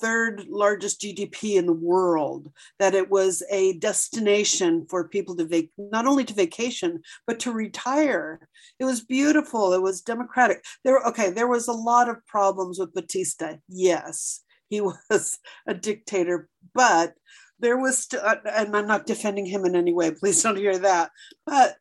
third 0.00 0.46
largest 0.48 1.00
GDP 1.00 1.56
in 1.56 1.66
the 1.66 1.72
world, 1.72 2.52
that 2.78 2.94
it 2.94 3.10
was 3.10 3.42
a 3.50 3.74
destination 3.74 4.86
for 4.88 5.08
people 5.08 5.36
to 5.36 5.44
vac- 5.44 5.70
not 5.76 6.06
only 6.06 6.24
to 6.24 6.34
vacation, 6.34 7.02
but 7.26 7.40
to 7.40 7.52
retire. 7.52 8.48
It 8.78 8.84
was 8.84 9.00
beautiful. 9.00 9.72
It 9.72 9.82
was 9.82 10.00
democratic. 10.00 10.64
There, 10.84 10.98
okay, 11.08 11.30
there 11.30 11.48
was 11.48 11.66
a 11.66 11.72
lot 11.72 12.08
of 12.08 12.24
problems 12.26 12.78
with 12.78 12.94
Batista. 12.94 13.56
Yes, 13.68 14.42
he 14.68 14.80
was 15.10 15.38
a 15.66 15.74
dictator, 15.74 16.48
but 16.74 17.14
there 17.58 17.76
was, 17.76 18.04
st- 18.04 18.22
uh, 18.22 18.36
and 18.50 18.76
I'm 18.76 18.86
not 18.86 19.06
defending 19.06 19.44
him 19.44 19.64
in 19.64 19.76
any 19.76 19.92
way. 19.92 20.12
Please 20.12 20.42
don't 20.42 20.56
hear 20.56 20.78
that. 20.78 21.10
But 21.44 21.76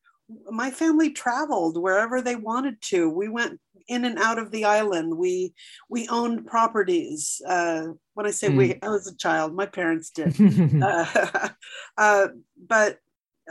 my 0.52 0.72
family 0.72 1.12
traveled 1.12 1.82
wherever 1.82 2.22
they 2.22 2.36
wanted 2.36 2.82
to. 2.84 3.10
We 3.10 3.30
went 3.30 3.60
in 3.88 4.06
and 4.06 4.20
out 4.20 4.38
of 4.38 4.52
the 4.52 4.66
island. 4.66 5.18
We 5.18 5.54
we 5.90 6.08
owned 6.08 6.48
properties. 6.48 7.42
Uh, 7.46 7.88
when 8.14 8.26
I 8.26 8.32
say 8.32 8.50
mm. 8.50 8.58
we, 8.58 8.80
I 8.82 8.90
was 8.90 9.08
a 9.08 9.18
child. 9.18 9.56
My 9.56 9.66
parents 9.66 10.10
did. 10.16 10.36
uh, 10.82 11.50
uh, 11.98 12.28
but 12.68 13.00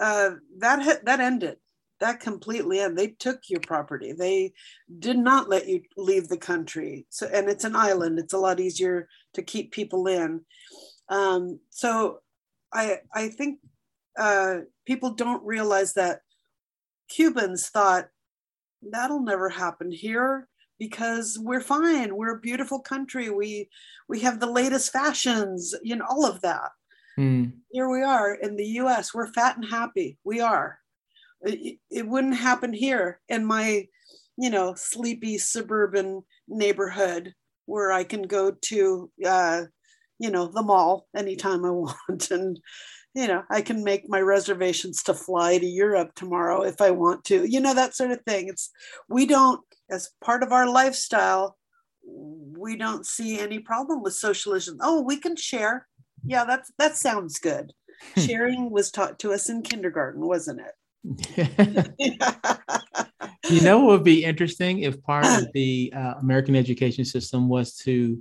uh, 0.01 0.31
that 0.59 1.05
that 1.05 1.21
ended. 1.21 1.57
That 2.01 2.21
completely 2.21 2.79
ended. 2.79 2.97
They 2.97 3.09
took 3.09 3.41
your 3.49 3.61
property. 3.61 4.13
They 4.13 4.53
did 5.01 5.19
not 5.19 5.49
let 5.49 5.67
you 5.67 5.83
leave 5.97 6.29
the 6.29 6.39
country. 6.39 7.07
So, 7.11 7.27
and 7.27 7.49
it's 7.49 7.65
an 7.65 7.75
island. 7.75 8.21
It's 8.21 8.35
a 8.35 8.39
lot 8.39 8.61
easier 8.61 9.09
to 9.35 9.43
keep 9.43 9.73
people 9.73 10.07
in. 10.07 10.43
Um, 11.09 11.59
so, 11.71 12.21
I 12.73 12.99
I 13.13 13.31
think 13.31 13.59
uh, 14.17 14.59
people 14.87 15.11
don't 15.11 15.45
realize 15.45 15.95
that 15.95 16.21
Cubans 17.09 17.69
thought 17.69 18.09
that'll 18.83 19.23
never 19.23 19.49
happen 19.49 19.91
here 19.91 20.49
because 20.79 21.39
we're 21.41 21.61
fine. 21.61 22.17
We're 22.17 22.37
a 22.37 22.41
beautiful 22.41 22.81
country. 22.81 23.31
We 23.31 23.69
we 24.09 24.21
have 24.21 24.41
the 24.41 24.51
latest 24.51 24.93
fashions, 24.93 25.75
you 25.83 25.97
know, 25.97 26.07
all 26.09 26.25
of 26.27 26.41
that. 26.43 26.71
Mm. 27.19 27.53
Here 27.71 27.91
we 27.91 28.03
are 28.03 28.35
in 28.35 28.57
the 28.57 28.67
US. 28.81 29.13
We're 29.13 29.33
fat 29.33 29.57
and 29.57 29.65
happy. 29.65 30.19
We 30.25 30.41
are. 30.41 30.79
It, 31.43 31.79
it 31.91 32.07
wouldn't 32.07 32.37
happen 32.37 32.73
here 32.73 33.21
in 33.29 33.45
my, 33.45 33.87
you 34.37 34.51
know, 34.51 34.75
sleepy 34.75 35.39
suburban 35.39 36.23
neighborhood 36.49 37.35
where 37.67 37.93
I 37.93 38.05
can 38.05 38.23
go 38.23 38.53
to 38.53 39.11
uh, 39.27 39.63
you 40.19 40.31
know, 40.31 40.47
the 40.47 40.63
mall 40.63 41.07
anytime 41.17 41.65
I 41.65 41.71
want 42.09 42.31
and 42.31 42.61
you 43.15 43.27
know, 43.27 43.43
I 43.51 43.63
can 43.63 43.85
make 43.85 44.09
my 44.09 44.21
reservations 44.21 45.03
to 45.05 45.15
fly 45.15 45.59
to 45.59 45.67
Europe 45.67 46.15
tomorrow 46.15 46.63
if 46.63 46.81
I 46.81 46.91
want 46.91 47.25
to, 47.25 47.45
you 47.45 47.61
know, 47.61 47.75
that 47.75 47.95
sort 47.95 48.11
of 48.11 48.21
thing. 48.23 48.49
It's, 48.49 48.71
we 49.09 49.27
don't, 49.27 49.61
as 49.91 50.11
part 50.23 50.43
of 50.43 50.53
our 50.53 50.69
lifestyle, 50.69 51.57
we 52.05 52.77
don't 52.77 53.07
see 53.07 53.39
any 53.39 53.59
problem 53.59 54.03
with 54.03 54.15
socialism. 54.15 54.79
Oh, 54.81 55.03
we 55.03 55.17
can 55.17 55.37
share. 55.37 55.87
Yeah, 56.25 56.45
that's, 56.45 56.71
that 56.79 56.97
sounds 56.97 57.39
good. 57.39 57.73
Hmm. 58.15 58.21
Sharing 58.21 58.71
was 58.71 58.91
taught 58.91 59.19
to 59.21 59.33
us 59.33 59.49
in 59.49 59.63
kindergarten, 59.63 60.27
wasn't 60.27 60.61
it? 60.61 60.75
you 63.51 63.61
know 63.63 63.81
what 63.81 63.89
would 63.89 64.05
be 64.05 64.25
interesting 64.25 64.81
if 64.81 65.03
part 65.03 65.25
of 65.25 65.49
the 65.55 65.93
uh, 65.97 66.15
American 66.21 66.55
education 66.55 67.05
system 67.05 67.49
was 67.49 67.77
to 67.79 68.21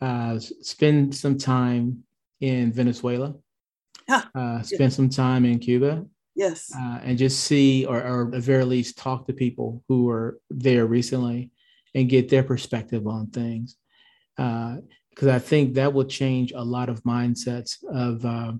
uh, 0.00 0.38
spend 0.38 1.14
some 1.14 1.38
time 1.38 2.02
in 2.40 2.72
Venezuela 2.72 3.34
uh, 4.08 4.62
spend 4.62 4.80
yes. 4.80 4.96
some 4.96 5.08
time 5.08 5.44
in 5.44 5.58
Cuba. 5.58 6.04
Yes. 6.34 6.70
Uh, 6.74 6.98
and 7.02 7.18
just 7.18 7.44
see, 7.44 7.84
or, 7.84 8.02
or 8.02 8.24
at 8.26 8.30
the 8.32 8.40
very 8.40 8.64
least, 8.64 8.96
talk 8.96 9.26
to 9.26 9.32
people 9.32 9.84
who 9.88 10.04
were 10.04 10.38
there 10.50 10.86
recently 10.86 11.50
and 11.94 12.08
get 12.08 12.28
their 12.28 12.42
perspective 12.42 13.06
on 13.06 13.26
things. 13.28 13.76
Because 14.36 15.28
uh, 15.28 15.34
I 15.34 15.38
think 15.38 15.74
that 15.74 15.92
will 15.92 16.04
change 16.04 16.52
a 16.52 16.64
lot 16.64 16.88
of 16.88 17.02
mindsets 17.02 17.84
of, 17.90 18.24
uh, 18.24 18.52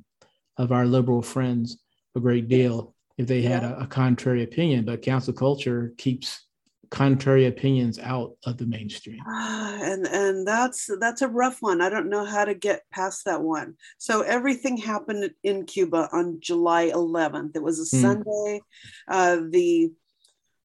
of 0.59 0.71
our 0.71 0.87
liberal 0.87 1.23
friends 1.23 1.79
a 2.15 2.21
great 2.21 2.49
deal 2.49 2.95
if 3.17 3.27
they 3.27 3.41
had 3.41 3.63
yeah. 3.63 3.77
a, 3.79 3.85
a 3.85 3.87
contrary 3.87 4.43
opinion. 4.43 4.85
But 4.85 5.01
cancel 5.01 5.33
culture 5.33 5.95
keeps 5.97 6.47
contrary 6.93 7.47
opinions 7.47 7.99
out 7.99 8.37
of 8.45 8.59
the 8.59 8.67
mainstream. 8.67 9.19
And 9.27 10.07
and 10.07 10.47
that's 10.47 10.89
that's 11.01 11.23
a 11.23 11.29
rough 11.29 11.59
one. 11.61 11.81
I 11.81 11.89
don't 11.89 12.11
know 12.11 12.25
how 12.25 12.45
to 12.45 12.55
get 12.55 12.83
past 12.93 13.25
that 13.25 13.43
one. 13.43 13.75
So 13.99 14.21
everything 14.21 14.77
happened 14.77 15.31
in 15.43 15.65
cuba 15.65 16.09
on 16.13 16.39
july 16.41 16.91
11th 16.91 17.57
it 17.57 17.63
was 17.63 17.79
a 17.81 17.97
mm. 17.97 18.01
sunday 18.01 18.61
uh, 19.09 19.39
the 19.51 19.91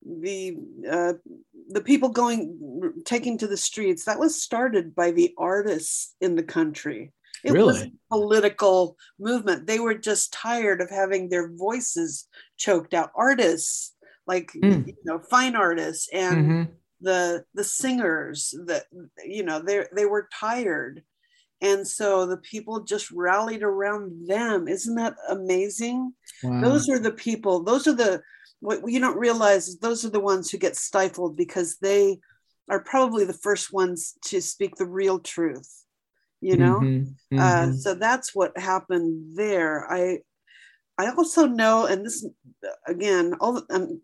the 0.07 0.57
uh, 0.89 1.13
the 1.69 1.81
people 1.81 2.09
going 2.09 2.93
taking 3.05 3.37
to 3.39 3.47
the 3.47 3.57
streets. 3.57 4.05
That 4.05 4.19
was 4.19 4.41
started 4.41 4.95
by 4.95 5.11
the 5.11 5.33
artists 5.37 6.15
in 6.21 6.35
the 6.35 6.43
country. 6.43 7.11
It 7.43 7.51
really? 7.51 7.65
was 7.65 7.81
a 7.83 7.91
political 8.09 8.97
movement. 9.19 9.67
They 9.67 9.79
were 9.79 9.93
just 9.93 10.33
tired 10.33 10.81
of 10.81 10.89
having 10.89 11.29
their 11.29 11.51
voices 11.51 12.27
choked 12.57 12.93
out. 12.93 13.11
Artists 13.15 13.95
like 14.27 14.51
mm. 14.53 14.85
you 14.87 14.95
know 15.05 15.19
fine 15.19 15.55
artists 15.55 16.09
and 16.13 16.37
mm-hmm. 16.37 16.71
the 17.01 17.43
the 17.53 17.63
singers 17.63 18.53
that 18.65 18.85
you 19.25 19.43
know 19.43 19.59
they 19.59 19.85
they 19.95 20.05
were 20.05 20.27
tired 20.33 21.03
and 21.61 21.87
so 21.87 22.25
the 22.25 22.37
people 22.37 22.81
just 22.81 23.09
rallied 23.11 23.63
around 23.63 24.27
them 24.27 24.67
isn't 24.67 24.95
that 24.95 25.15
amazing 25.29 26.13
wow. 26.43 26.61
those 26.61 26.89
are 26.89 26.99
the 26.99 27.11
people 27.11 27.63
those 27.63 27.87
are 27.87 27.95
the 27.95 28.21
what 28.59 28.81
you 28.87 28.99
don't 28.99 29.17
realize 29.17 29.67
is 29.67 29.79
those 29.79 30.03
are 30.03 30.09
the 30.09 30.19
ones 30.19 30.49
who 30.49 30.57
get 30.57 30.75
stifled 30.75 31.37
because 31.37 31.77
they 31.77 32.19
are 32.69 32.81
probably 32.81 33.23
the 33.23 33.33
first 33.33 33.71
ones 33.71 34.15
to 34.23 34.41
speak 34.41 34.75
the 34.75 34.85
real 34.85 35.19
truth 35.19 35.83
you 36.41 36.55
know 36.55 36.79
mm-hmm. 36.79 37.39
Uh, 37.39 37.41
mm-hmm. 37.41 37.71
Uh, 37.71 37.73
so 37.73 37.93
that's 37.93 38.35
what 38.35 38.57
happened 38.57 39.35
there 39.35 39.91
i 39.91 40.19
i 40.97 41.09
also 41.11 41.45
know 41.45 41.85
and 41.85 42.05
this 42.05 42.25
again 42.87 43.33
all 43.39 43.63
um, 43.69 44.01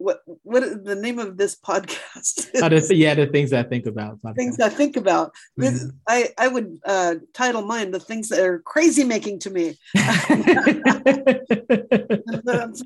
what 0.00 0.22
what 0.44 0.62
is 0.62 0.82
the 0.82 0.94
name 0.94 1.18
of 1.18 1.36
this 1.36 1.54
podcast? 1.54 2.48
Yeah, 2.90 3.14
the 3.14 3.26
things 3.26 3.52
I 3.52 3.62
think 3.62 3.84
about. 3.86 4.22
Podcast. 4.22 4.36
Things 4.36 4.58
I 4.58 4.70
think 4.70 4.96
about. 4.96 5.32
Mm-hmm. 5.58 5.90
I 6.08 6.30
I 6.38 6.48
would 6.48 6.78
uh, 6.86 7.16
title 7.34 7.60
mine 7.62 7.90
the 7.90 8.00
things 8.00 8.28
that 8.28 8.40
are 8.40 8.60
crazy 8.60 9.04
making 9.04 9.40
to 9.40 9.50
me. 9.50 9.76
That's 9.94 10.30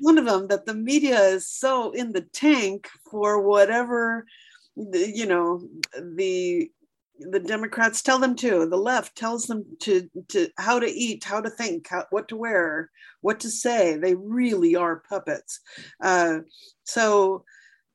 one 0.01 0.17
of 0.17 0.25
them 0.25 0.47
that 0.47 0.65
the 0.65 0.73
media 0.73 1.21
is 1.21 1.47
so 1.47 1.91
in 1.91 2.11
the 2.11 2.25
tank 2.33 2.89
for 3.09 3.41
whatever 3.41 4.25
you 4.75 5.25
know 5.25 5.61
the 6.01 6.69
the 7.19 7.39
Democrats 7.39 8.01
tell 8.01 8.19
them 8.19 8.35
to. 8.35 8.65
The 8.65 8.77
left 8.77 9.15
tells 9.15 9.45
them 9.45 9.65
to 9.81 10.09
to 10.29 10.49
how 10.57 10.79
to 10.79 10.87
eat, 10.87 11.23
how 11.23 11.41
to 11.41 11.49
think, 11.49 11.87
how, 11.89 12.05
what 12.09 12.27
to 12.29 12.35
wear, 12.35 12.89
what 13.21 13.39
to 13.41 13.49
say. 13.49 13.97
They 13.97 14.15
really 14.15 14.75
are 14.75 15.03
puppets. 15.07 15.59
Uh, 16.01 16.39
so, 16.83 17.45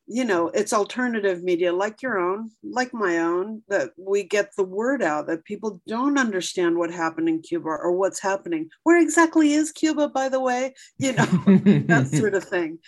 you 0.07 0.25
know, 0.25 0.49
it's 0.49 0.73
alternative 0.73 1.43
media 1.43 1.73
like 1.73 2.03
your 2.03 2.19
own, 2.19 2.51
like 2.63 2.93
my 2.95 3.19
own, 3.19 3.63
that 3.69 3.91
we 3.97 4.23
get 4.23 4.51
the 4.57 4.65
word 4.65 5.03
out 5.03 5.27
that 5.27 5.45
people 5.45 5.81
don't 5.87 6.19
understand 6.19 6.77
what 6.77 6.91
happened 6.91 7.29
in 7.29 7.43
Cuba 7.43 7.69
or 7.69 7.93
what's 7.93 8.21
happening. 8.21 8.71
Where 8.85 9.01
exactly 9.01 9.53
is 9.53 9.73
Cuba, 9.73 10.09
by 10.09 10.29
the 10.29 10.41
way? 10.41 10.75
You 10.99 11.13
know, 11.13 11.25
that 11.87 12.11
sort 12.13 12.35
of 12.35 12.45
thing. 12.45 12.79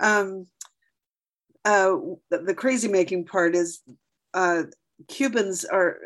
Um, 0.00 0.46
uh, 1.64 1.96
the, 2.30 2.54
crazy 2.54 2.88
making 2.88 3.24
part 3.24 3.54
is. 3.56 3.80
Uh, 4.34 4.64
Cubans 5.06 5.64
are 5.64 5.98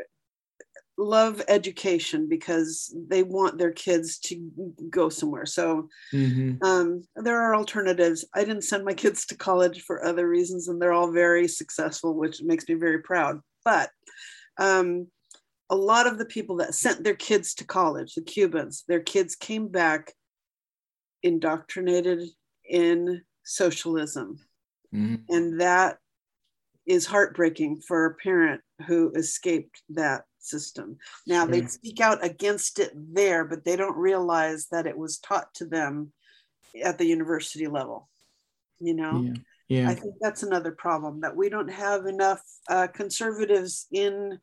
love 0.98 1.42
education 1.48 2.28
because 2.28 2.94
they 3.08 3.22
want 3.22 3.58
their 3.58 3.72
kids 3.72 4.18
to 4.18 4.50
go 4.90 5.08
somewhere. 5.08 5.46
So 5.46 5.88
mm-hmm. 6.12 6.62
um, 6.64 7.02
there 7.16 7.40
are 7.40 7.54
alternatives. 7.54 8.24
I 8.34 8.44
didn't 8.44 8.62
send 8.64 8.84
my 8.84 8.94
kids 9.04 9.26
to 9.26 9.36
college 9.36 9.82
for 9.82 10.04
other 10.04 10.28
reasons, 10.28 10.68
and 10.68 10.80
they're 10.80 10.92
all 10.92 11.10
very 11.10 11.48
successful, 11.48 12.14
which 12.14 12.42
makes 12.42 12.68
me 12.68 12.74
very 12.74 13.00
proud. 13.00 13.40
But 13.64 13.90
um, 14.58 15.08
a 15.70 15.76
lot 15.76 16.06
of 16.06 16.18
the 16.18 16.26
people 16.26 16.56
that 16.56 16.74
sent 16.74 17.02
their 17.02 17.14
kids 17.14 17.54
to 17.54 17.64
college, 17.64 18.14
the 18.14 18.22
Cubans, 18.22 18.84
their 18.88 19.00
kids 19.00 19.34
came 19.34 19.68
back 19.68 20.12
indoctrinated 21.22 22.28
in 22.68 23.22
socialism. 23.44 24.38
Mm-hmm. 24.94 25.34
And 25.34 25.60
that 25.60 25.98
is 26.86 27.06
heartbreaking 27.06 27.80
for 27.86 28.06
a 28.06 28.14
parent 28.14 28.60
who 28.86 29.12
escaped 29.14 29.82
that 29.90 30.22
system. 30.38 30.98
Now 31.26 31.46
they 31.46 31.64
speak 31.66 32.00
out 32.00 32.24
against 32.24 32.78
it 32.78 32.92
there, 32.94 33.44
but 33.44 33.64
they 33.64 33.76
don't 33.76 33.96
realize 33.96 34.66
that 34.72 34.86
it 34.86 34.98
was 34.98 35.18
taught 35.18 35.54
to 35.54 35.66
them 35.66 36.12
at 36.82 36.98
the 36.98 37.06
university 37.06 37.68
level. 37.68 38.08
You 38.80 38.94
know, 38.94 39.22
yeah. 39.68 39.82
yeah. 39.82 39.90
I 39.90 39.94
think 39.94 40.14
that's 40.20 40.42
another 40.42 40.72
problem 40.72 41.20
that 41.20 41.36
we 41.36 41.48
don't 41.48 41.70
have 41.70 42.06
enough 42.06 42.42
uh, 42.68 42.88
conservatives 42.88 43.86
in 43.92 44.38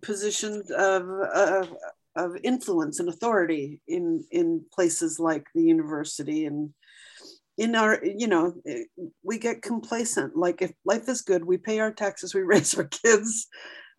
positions 0.00 0.70
of, 0.70 1.08
of 1.08 1.68
of 2.14 2.36
influence 2.42 3.00
and 3.00 3.08
authority 3.08 3.80
in 3.88 4.24
in 4.30 4.64
places 4.74 5.18
like 5.18 5.46
the 5.54 5.62
university 5.62 6.44
and 6.44 6.74
in 7.62 7.76
our 7.76 8.04
you 8.04 8.26
know 8.26 8.52
we 9.22 9.38
get 9.38 9.62
complacent 9.62 10.36
like 10.36 10.60
if 10.60 10.72
life 10.84 11.08
is 11.08 11.22
good 11.22 11.44
we 11.44 11.56
pay 11.56 11.78
our 11.78 11.92
taxes 11.92 12.34
we 12.34 12.42
raise 12.52 12.74
our 12.74 12.84
kids 12.84 13.46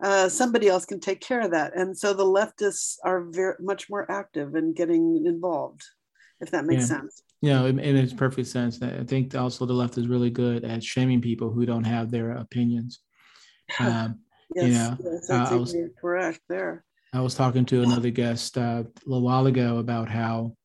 uh, 0.03 0.27
somebody 0.27 0.67
else 0.67 0.85
can 0.85 0.99
take 0.99 1.21
care 1.21 1.39
of 1.39 1.51
that. 1.51 1.75
And 1.75 1.97
so 1.97 2.13
the 2.13 2.25
leftists 2.25 2.97
are 3.05 3.21
very 3.21 3.55
much 3.61 3.89
more 3.89 4.09
active 4.11 4.55
in 4.55 4.73
getting 4.73 5.23
involved 5.25 5.81
if 6.41 6.51
that 6.51 6.65
makes 6.65 6.89
yeah. 6.89 6.99
sense. 6.99 7.21
Yeah 7.41 7.63
it, 7.63 7.79
it 7.79 7.93
makes 7.93 8.11
perfect 8.11 8.49
sense. 8.49 8.81
I 8.81 9.03
think 9.05 9.33
also 9.33 9.65
the 9.65 9.73
left 9.73 9.97
is 9.97 10.07
really 10.07 10.29
good 10.29 10.65
at 10.65 10.83
shaming 10.83 11.21
people 11.21 11.51
who 11.51 11.65
don't 11.65 11.85
have 11.85 12.11
their 12.11 12.31
opinions. 12.31 12.99
Um, 13.79 14.19
yes, 14.53 14.65
you 14.65 14.73
know, 14.73 14.97
yes, 14.99 15.27
that's 15.27 15.51
uh, 15.51 15.57
was, 15.57 15.75
correct 15.99 16.41
there. 16.49 16.83
I 17.13 17.21
was 17.21 17.33
talking 17.33 17.65
to 17.65 17.81
another 17.81 18.09
guest 18.09 18.57
uh, 18.57 18.83
a 18.83 19.09
little 19.09 19.23
while 19.23 19.47
ago 19.47 19.77
about 19.77 20.09
how 20.09 20.55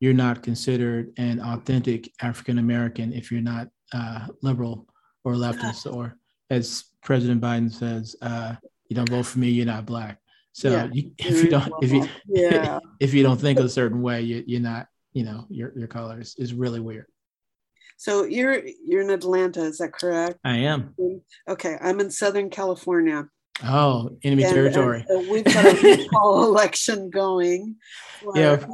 you're 0.00 0.14
not 0.14 0.42
considered 0.42 1.12
an 1.16 1.40
authentic 1.40 2.12
African 2.20 2.58
American 2.58 3.12
if 3.12 3.30
you're 3.30 3.40
not 3.40 3.68
uh, 3.92 4.26
liberal 4.42 4.86
or 5.24 5.32
leftist, 5.34 5.92
or 5.94 6.16
as 6.50 6.84
President 7.02 7.40
Biden 7.40 7.72
says, 7.72 8.16
uh, 8.22 8.54
you 8.88 8.96
don't 8.96 9.08
vote 9.08 9.26
for 9.26 9.38
me, 9.38 9.48
you're 9.48 9.66
not 9.66 9.86
black. 9.86 10.18
So 10.52 10.70
yeah. 10.70 10.88
you, 10.92 11.10
if 11.18 11.42
you 11.42 11.50
don't, 11.50 11.72
if 11.82 11.92
you, 11.92 12.08
yeah. 12.28 12.78
if 13.00 13.14
you 13.14 13.22
don't 13.22 13.40
think 13.40 13.58
a 13.58 13.68
certain 13.68 14.02
way, 14.02 14.22
you, 14.22 14.56
are 14.56 14.60
not, 14.60 14.86
you 15.12 15.24
know, 15.24 15.46
your 15.48 15.72
your 15.76 15.88
colors 15.88 16.34
is 16.38 16.54
really 16.54 16.80
weird. 16.80 17.06
So 17.96 18.24
you're 18.24 18.62
you're 18.84 19.02
in 19.02 19.10
Atlanta, 19.10 19.62
is 19.62 19.78
that 19.78 19.92
correct? 19.92 20.38
I 20.44 20.58
am. 20.58 20.94
Okay, 21.48 21.76
I'm 21.80 22.00
in 22.00 22.10
Southern 22.10 22.50
California. 22.50 23.28
Oh, 23.64 24.10
enemy 24.22 24.44
and, 24.44 24.52
territory. 24.52 25.04
And, 25.08 25.26
uh, 25.26 25.32
we've 25.32 25.44
got 25.44 25.64
a 25.64 25.80
recall 25.80 26.44
election 26.44 27.08
going. 27.08 27.76
Where, 28.22 28.60
yeah, 28.60 28.66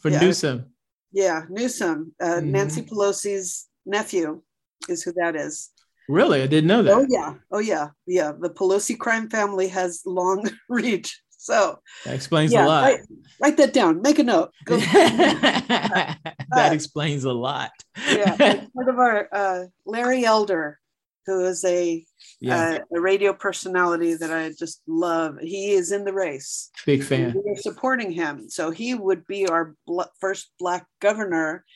for 0.00 0.10
yeah. 0.10 0.20
Newsom. 0.20 0.66
Yeah, 1.12 1.42
Newsom, 1.48 2.14
uh, 2.20 2.26
mm-hmm. 2.26 2.52
Nancy 2.52 2.82
Pelosi's 2.82 3.66
nephew 3.86 4.42
is 4.88 5.02
who 5.02 5.12
that 5.12 5.36
is. 5.36 5.70
Really? 6.08 6.42
I 6.42 6.46
didn't 6.46 6.68
know 6.68 6.82
that. 6.82 6.94
Oh, 6.94 7.06
yeah. 7.08 7.34
Oh, 7.50 7.58
yeah. 7.58 7.88
Yeah. 8.06 8.32
The 8.38 8.50
Pelosi 8.50 8.98
crime 8.98 9.28
family 9.28 9.68
has 9.68 10.02
long 10.06 10.48
reach. 10.68 11.20
So 11.40 11.78
that 12.04 12.14
explains 12.14 12.52
yeah, 12.52 12.64
a 12.64 12.66
lot. 12.66 12.82
Write, 12.82 13.00
write, 13.40 13.56
that 13.58 13.72
down. 13.72 14.02
Make 14.02 14.18
a 14.18 14.24
note. 14.24 14.52
that 14.66 16.18
uh, 16.52 16.70
explains 16.72 17.24
a 17.24 17.32
lot. 17.32 17.70
yeah. 18.10 18.34
Part 18.74 18.88
of 18.88 18.98
our 18.98 19.28
uh, 19.32 19.64
Larry 19.86 20.24
Elder, 20.24 20.80
who 21.28 21.44
is 21.44 21.62
a 21.64 22.02
yeah. 22.40 22.78
uh, 22.90 22.96
a 22.96 23.00
radio 23.00 23.34
personality 23.34 24.14
that 24.14 24.32
I 24.32 24.50
just 24.58 24.80
love. 24.86 25.36
He 25.40 25.72
is 25.72 25.92
in 25.92 26.04
the 26.04 26.12
race. 26.12 26.70
Big 26.86 27.04
fan. 27.04 27.34
We're 27.36 27.56
supporting 27.56 28.10
him. 28.10 28.48
So 28.48 28.70
he 28.70 28.94
would 28.94 29.26
be 29.26 29.46
our 29.46 29.74
bl- 29.86 30.02
first 30.20 30.50
Black 30.58 30.86
governor. 31.00 31.66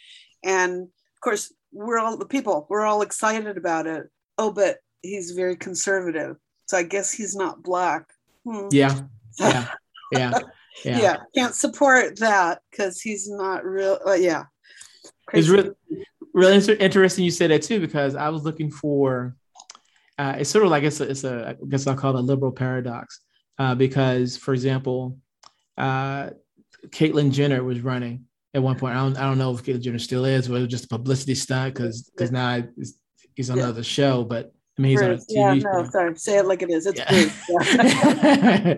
And 0.43 0.85
of 0.85 1.21
course, 1.23 1.53
we're 1.71 1.99
all 1.99 2.17
the 2.17 2.25
people, 2.25 2.67
we're 2.71 2.87
all 2.87 3.03
excited 3.03 3.59
about 3.59 3.87
it. 3.87 4.09
Oh, 4.39 4.53
but 4.53 4.79
he's 5.03 5.33
very 5.33 5.57
conservative. 5.57 6.37
So 6.67 6.79
I 6.79 6.83
guess 6.83 7.13
he's 7.13 7.37
not 7.37 7.63
Black. 7.63 8.07
Hmm. 8.45 8.69
Yeah. 8.71 9.01
Yeah. 9.41 9.69
Yeah. 10.13 10.39
Yeah. 10.85 11.01
yeah. 11.01 11.17
Can't 11.35 11.55
support 11.55 12.19
that 12.19 12.61
because 12.71 13.01
he's 13.01 13.31
not 13.31 13.65
real. 13.65 13.99
Uh, 14.07 14.13
yeah. 14.13 14.45
Crazy. 15.27 15.41
It's 15.41 15.49
really, 15.49 15.71
really 16.35 16.77
interesting 16.77 17.25
you 17.25 17.31
said 17.31 17.51
that 17.51 17.63
too, 17.63 17.81
because 17.81 18.15
I 18.15 18.29
was 18.29 18.45
looking 18.45 18.71
for 18.71 19.35
uh, 20.23 20.37
it's 20.39 20.51
sort 20.51 20.65
of 20.65 20.71
like 20.71 20.85
it's 20.85 21.01
a, 21.01 21.11
it's 21.11 21.25
a 21.25 21.57
I 21.61 21.67
guess 21.69 21.85
I'll 21.89 21.97
call 21.97 22.17
it 22.17 22.21
a 22.21 22.23
liberal 22.23 22.53
paradox 22.53 23.19
uh, 23.59 23.75
because, 23.75 24.37
for 24.37 24.55
example, 24.55 25.19
uh, 25.77 26.31
Caitlyn 26.87 27.33
Jenner 27.33 27.65
was 27.65 27.81
running 27.81 28.27
at 28.55 28.63
one 28.63 28.79
point. 28.79 28.95
I 28.95 29.01
don't 29.01 29.17
I 29.17 29.23
don't 29.23 29.39
know 29.39 29.53
if 29.53 29.65
Caitlyn 29.65 29.81
Jenner 29.81 29.99
still 29.99 30.25
is, 30.25 30.47
but 30.47 30.55
it 30.55 30.61
was 30.61 30.69
just 30.69 30.85
a 30.85 30.89
publicity 30.89 31.35
stunt 31.35 31.75
because 31.75 32.09
because 32.11 32.31
now 32.31 32.63
he's 33.35 33.51
on 33.51 33.57
yeah. 33.57 33.65
another 33.65 33.83
show, 33.83 34.25
but. 34.25 34.53
I 34.79 34.81
mean, 34.81 34.93
he's 34.93 35.01
Bruce. 35.01 35.27
on 35.37 35.37
a 35.37 35.57
TV. 35.57 35.63
Yeah, 35.63 35.71
no, 35.71 35.91
sorry. 35.91 36.17
Say 36.17 36.39
it 36.39 36.47
like 36.47 36.63
it 36.63 36.71
is. 36.71 36.87
It's 36.87 36.99
yeah. 36.99 38.75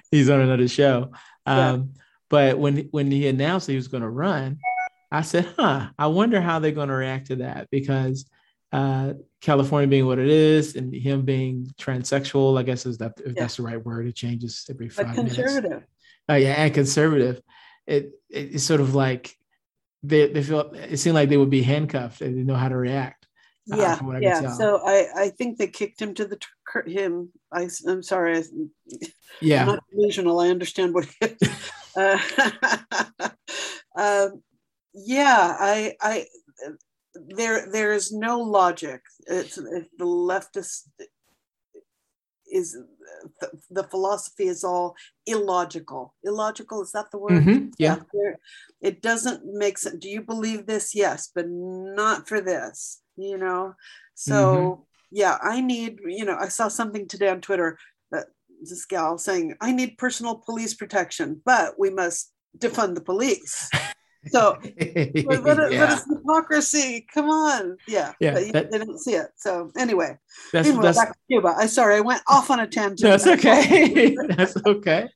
he's 0.10 0.30
on 0.30 0.40
another 0.40 0.66
show. 0.66 1.12
Um, 1.44 1.58
yeah. 1.58 2.02
But 2.30 2.58
when 2.58 2.88
when 2.90 3.10
he 3.10 3.28
announced 3.28 3.66
he 3.66 3.76
was 3.76 3.88
going 3.88 4.02
to 4.02 4.08
run, 4.08 4.56
I 5.12 5.20
said, 5.20 5.46
"Huh, 5.58 5.90
I 5.98 6.06
wonder 6.06 6.40
how 6.40 6.58
they're 6.58 6.72
going 6.72 6.88
to 6.88 6.94
react 6.94 7.26
to 7.26 7.36
that 7.36 7.68
because 7.70 8.24
uh, 8.72 9.14
California 9.40 9.88
being 9.88 10.06
what 10.06 10.18
it 10.18 10.28
is, 10.28 10.76
and 10.76 10.94
him 10.94 11.22
being 11.22 11.72
transsexual, 11.78 12.58
I 12.58 12.62
guess 12.62 12.86
is 12.86 12.98
that 12.98 13.14
if 13.24 13.34
yeah. 13.34 13.42
that's 13.42 13.56
the 13.56 13.62
right 13.62 13.84
word. 13.84 14.06
It 14.06 14.14
changes 14.14 14.66
every 14.70 14.88
five 14.88 15.08
but 15.08 15.14
conservative. 15.14 15.70
minutes. 15.70 15.86
Uh, 16.28 16.34
yeah, 16.34 16.52
and 16.52 16.74
conservative. 16.74 17.40
It, 17.86 18.12
it, 18.28 18.54
it's 18.54 18.64
sort 18.64 18.80
of 18.80 18.94
like 18.94 19.34
they 20.02 20.28
they 20.28 20.42
feel 20.42 20.72
it 20.74 20.98
seemed 20.98 21.14
like 21.14 21.28
they 21.28 21.36
would 21.36 21.50
be 21.50 21.62
handcuffed. 21.62 22.20
And 22.20 22.30
they 22.30 22.38
didn't 22.38 22.46
know 22.46 22.54
how 22.54 22.68
to 22.68 22.76
react. 22.76 23.26
Yeah, 23.66 23.98
uh, 24.02 24.18
yeah. 24.20 24.52
So 24.52 24.80
I 24.84 25.06
I 25.16 25.28
think 25.30 25.58
they 25.58 25.68
kicked 25.68 26.00
him 26.00 26.14
to 26.14 26.24
the 26.24 26.38
him. 26.86 27.30
I 27.52 27.68
I'm 27.86 28.02
sorry. 28.02 28.38
I, 28.38 28.42
yeah, 29.40 29.62
I'm 29.62 29.66
not 29.66 29.84
delusional. 29.90 30.40
I 30.40 30.48
understand 30.48 30.94
what. 30.94 31.08
uh, 31.96 32.18
um, 33.96 34.42
yeah, 34.94 35.56
I 35.58 35.94
I 36.00 36.26
there 37.14 37.70
there 37.70 37.92
is 37.92 38.12
no 38.12 38.40
logic. 38.40 39.00
It's, 39.26 39.56
the 39.56 40.04
leftist 40.04 40.88
is 42.50 42.76
the, 43.40 43.50
the, 43.70 43.84
philosophy 43.84 44.46
is 44.46 44.64
all 44.64 44.96
illogical. 45.26 46.14
Illogical 46.24 46.82
is 46.82 46.92
that 46.92 47.10
the 47.10 47.18
word? 47.18 47.32
Mm-hmm. 47.32 47.68
Yeah. 47.78 47.96
It 48.80 49.02
doesn't 49.02 49.42
make 49.44 49.78
sense. 49.78 49.96
Do 50.00 50.08
you 50.08 50.22
believe 50.22 50.66
this? 50.66 50.94
Yes, 50.94 51.30
but 51.34 51.46
not 51.48 52.28
for 52.28 52.40
this. 52.40 53.02
You 53.16 53.38
know. 53.38 53.74
So 54.14 54.34
mm-hmm. 54.34 54.82
yeah, 55.10 55.38
I 55.42 55.60
need. 55.60 55.98
You 56.04 56.24
know, 56.24 56.36
I 56.38 56.48
saw 56.48 56.68
something 56.68 57.08
today 57.08 57.28
on 57.28 57.40
Twitter 57.40 57.78
that 58.10 58.26
this 58.62 58.84
gal 58.86 59.18
saying 59.18 59.56
I 59.60 59.72
need 59.72 59.98
personal 59.98 60.36
police 60.36 60.74
protection, 60.74 61.40
but 61.44 61.78
we 61.78 61.90
must 61.90 62.32
defund 62.58 62.94
the 62.94 63.00
police. 63.00 63.68
So, 64.28 64.58
but, 64.62 64.72
but, 64.74 65.72
yeah. 65.72 65.86
but, 65.86 65.92
it's 65.92 66.06
hypocrisy. 66.08 67.06
Come 67.12 67.30
on, 67.30 67.78
yeah. 67.88 68.12
Yeah, 68.20 68.34
but 68.34 68.52
that, 68.52 68.70
they 68.70 68.78
didn't 68.78 68.98
see 68.98 69.14
it. 69.14 69.28
So 69.36 69.70
anyway, 69.78 70.18
that's, 70.52 70.68
anyway, 70.68 70.82
that's, 70.82 70.98
back 70.98 71.12
to 71.12 71.18
Cuba. 71.28 71.54
I 71.58 71.66
sorry, 71.66 71.96
I 71.96 72.00
went 72.00 72.22
off 72.28 72.50
on 72.50 72.60
a 72.60 72.66
tangent. 72.66 73.00
That's 73.00 73.26
okay. 73.26 74.14
that's 74.28 74.56
okay. 74.66 75.08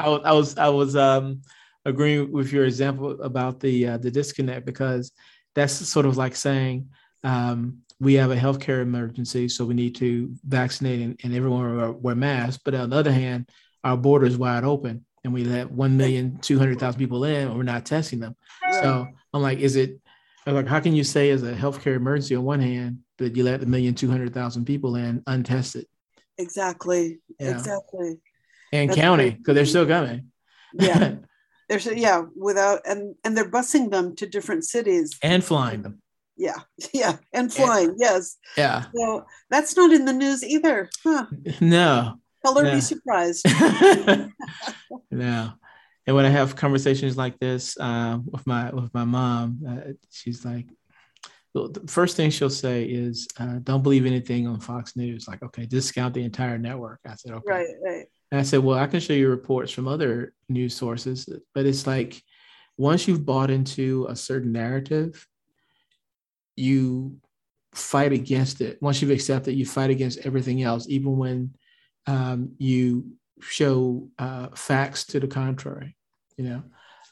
I, 0.00 0.06
I 0.06 0.32
was 0.32 0.56
I 0.56 0.68
was 0.68 0.96
um 0.96 1.42
agreeing 1.84 2.32
with 2.32 2.52
your 2.52 2.64
example 2.64 3.20
about 3.20 3.60
the 3.60 3.88
uh, 3.88 3.98
the 3.98 4.10
disconnect 4.10 4.64
because 4.64 5.12
that's 5.54 5.74
sort 5.74 6.06
of 6.06 6.16
like 6.16 6.34
saying 6.34 6.88
um, 7.24 7.78
we 8.00 8.14
have 8.14 8.30
a 8.30 8.36
healthcare 8.36 8.80
emergency, 8.80 9.48
so 9.48 9.64
we 9.64 9.74
need 9.74 9.94
to 9.96 10.34
vaccinate 10.46 11.00
and, 11.00 11.20
and 11.24 11.34
everyone 11.34 11.76
wear, 11.76 11.92
wear 11.92 12.14
masks. 12.14 12.60
But 12.62 12.74
on 12.74 12.90
the 12.90 12.96
other 12.96 13.12
hand, 13.12 13.50
our 13.84 13.96
border 13.96 14.26
is 14.26 14.38
wide 14.38 14.64
open 14.64 15.04
and 15.26 15.34
we 15.34 15.42
let 15.42 15.68
1,200,000 15.68 16.96
people 16.98 17.24
in 17.24 17.48
and 17.48 17.56
we're 17.56 17.64
not 17.64 17.84
testing 17.84 18.20
them. 18.20 18.36
So 18.70 19.08
I'm 19.34 19.42
like, 19.42 19.58
is 19.58 19.74
it 19.74 19.98
like, 20.46 20.68
how 20.68 20.78
can 20.78 20.94
you 20.94 21.02
say 21.02 21.30
as 21.30 21.42
a 21.42 21.52
healthcare 21.52 21.96
emergency 21.96 22.36
on 22.36 22.44
one 22.44 22.60
hand, 22.60 23.00
that 23.18 23.34
you 23.34 23.42
let 23.42 23.58
the 23.58 23.66
million, 23.66 23.92
200,000 23.92 24.64
people 24.64 24.94
in 24.94 25.24
untested? 25.26 25.86
Exactly. 26.38 27.18
Yeah. 27.40 27.50
Exactly. 27.50 28.20
And 28.72 28.88
That's 28.88 29.00
counting 29.00 29.32
because 29.32 29.56
they're 29.56 29.66
still 29.66 29.86
coming. 29.86 30.30
Yeah. 30.72 31.16
There's 31.68 31.86
yeah, 31.86 32.22
without 32.36 32.82
and 32.84 33.16
and 33.24 33.36
they're 33.36 33.50
busing 33.50 33.90
them 33.90 34.14
to 34.16 34.26
different 34.28 34.64
cities 34.64 35.18
and 35.20 35.42
flying 35.42 35.82
them. 35.82 36.00
Yeah, 36.36 36.60
yeah, 36.94 37.16
and 37.32 37.52
flying. 37.52 37.96
yes. 37.98 38.36
Yeah. 38.56 38.84
So 38.94 39.26
that's 39.50 39.76
not 39.76 39.90
in 39.90 40.04
the 40.04 40.12
news 40.12 40.44
either. 40.44 40.88
Huh. 41.02 41.26
No, 41.60 42.20
Her 42.54 42.66
yeah. 42.66 42.74
be 42.74 42.80
surprised. 42.80 43.46
no. 45.10 45.52
And 46.06 46.14
when 46.14 46.24
I 46.24 46.30
have 46.30 46.54
conversations 46.54 47.16
like 47.16 47.38
this 47.38 47.76
uh, 47.78 48.18
with 48.24 48.46
my 48.46 48.70
with 48.70 48.94
my 48.94 49.04
mom, 49.04 49.60
uh, 49.68 49.92
she's 50.10 50.44
like, 50.44 50.66
the 51.54 51.82
first 51.88 52.16
thing 52.16 52.30
she'll 52.30 52.50
say 52.50 52.84
is, 52.84 53.26
uh, 53.40 53.58
"Don't 53.62 53.82
believe 53.82 54.06
anything 54.06 54.46
on 54.46 54.60
Fox 54.60 54.94
News." 54.94 55.26
Like, 55.26 55.42
okay, 55.42 55.66
discount 55.66 56.14
the 56.14 56.22
entire 56.22 56.58
network. 56.58 57.00
I 57.06 57.14
said, 57.16 57.32
okay. 57.32 57.50
Right, 57.50 57.68
right. 57.84 58.06
And 58.30 58.40
I 58.40 58.42
said, 58.42 58.60
well, 58.60 58.78
I 58.78 58.86
can 58.86 59.00
show 59.00 59.12
you 59.12 59.28
reports 59.28 59.72
from 59.72 59.88
other 59.88 60.32
news 60.48 60.74
sources, 60.74 61.28
but 61.54 61.64
it's 61.64 61.86
like 61.86 62.20
once 62.76 63.06
you've 63.06 63.24
bought 63.24 63.50
into 63.50 64.06
a 64.08 64.16
certain 64.16 64.52
narrative, 64.52 65.26
you 66.56 67.18
fight 67.72 68.12
against 68.12 68.60
it. 68.60 68.80
Once 68.82 69.00
you've 69.00 69.10
accepted, 69.10 69.54
you 69.54 69.64
fight 69.64 69.90
against 69.90 70.18
everything 70.20 70.62
else, 70.62 70.86
even 70.88 71.16
when 71.16 71.54
um, 72.06 72.52
you 72.58 73.12
show 73.40 74.08
uh, 74.18 74.48
facts 74.54 75.04
to 75.06 75.20
the 75.20 75.26
contrary. 75.26 75.96
You 76.36 76.44
know, 76.44 76.62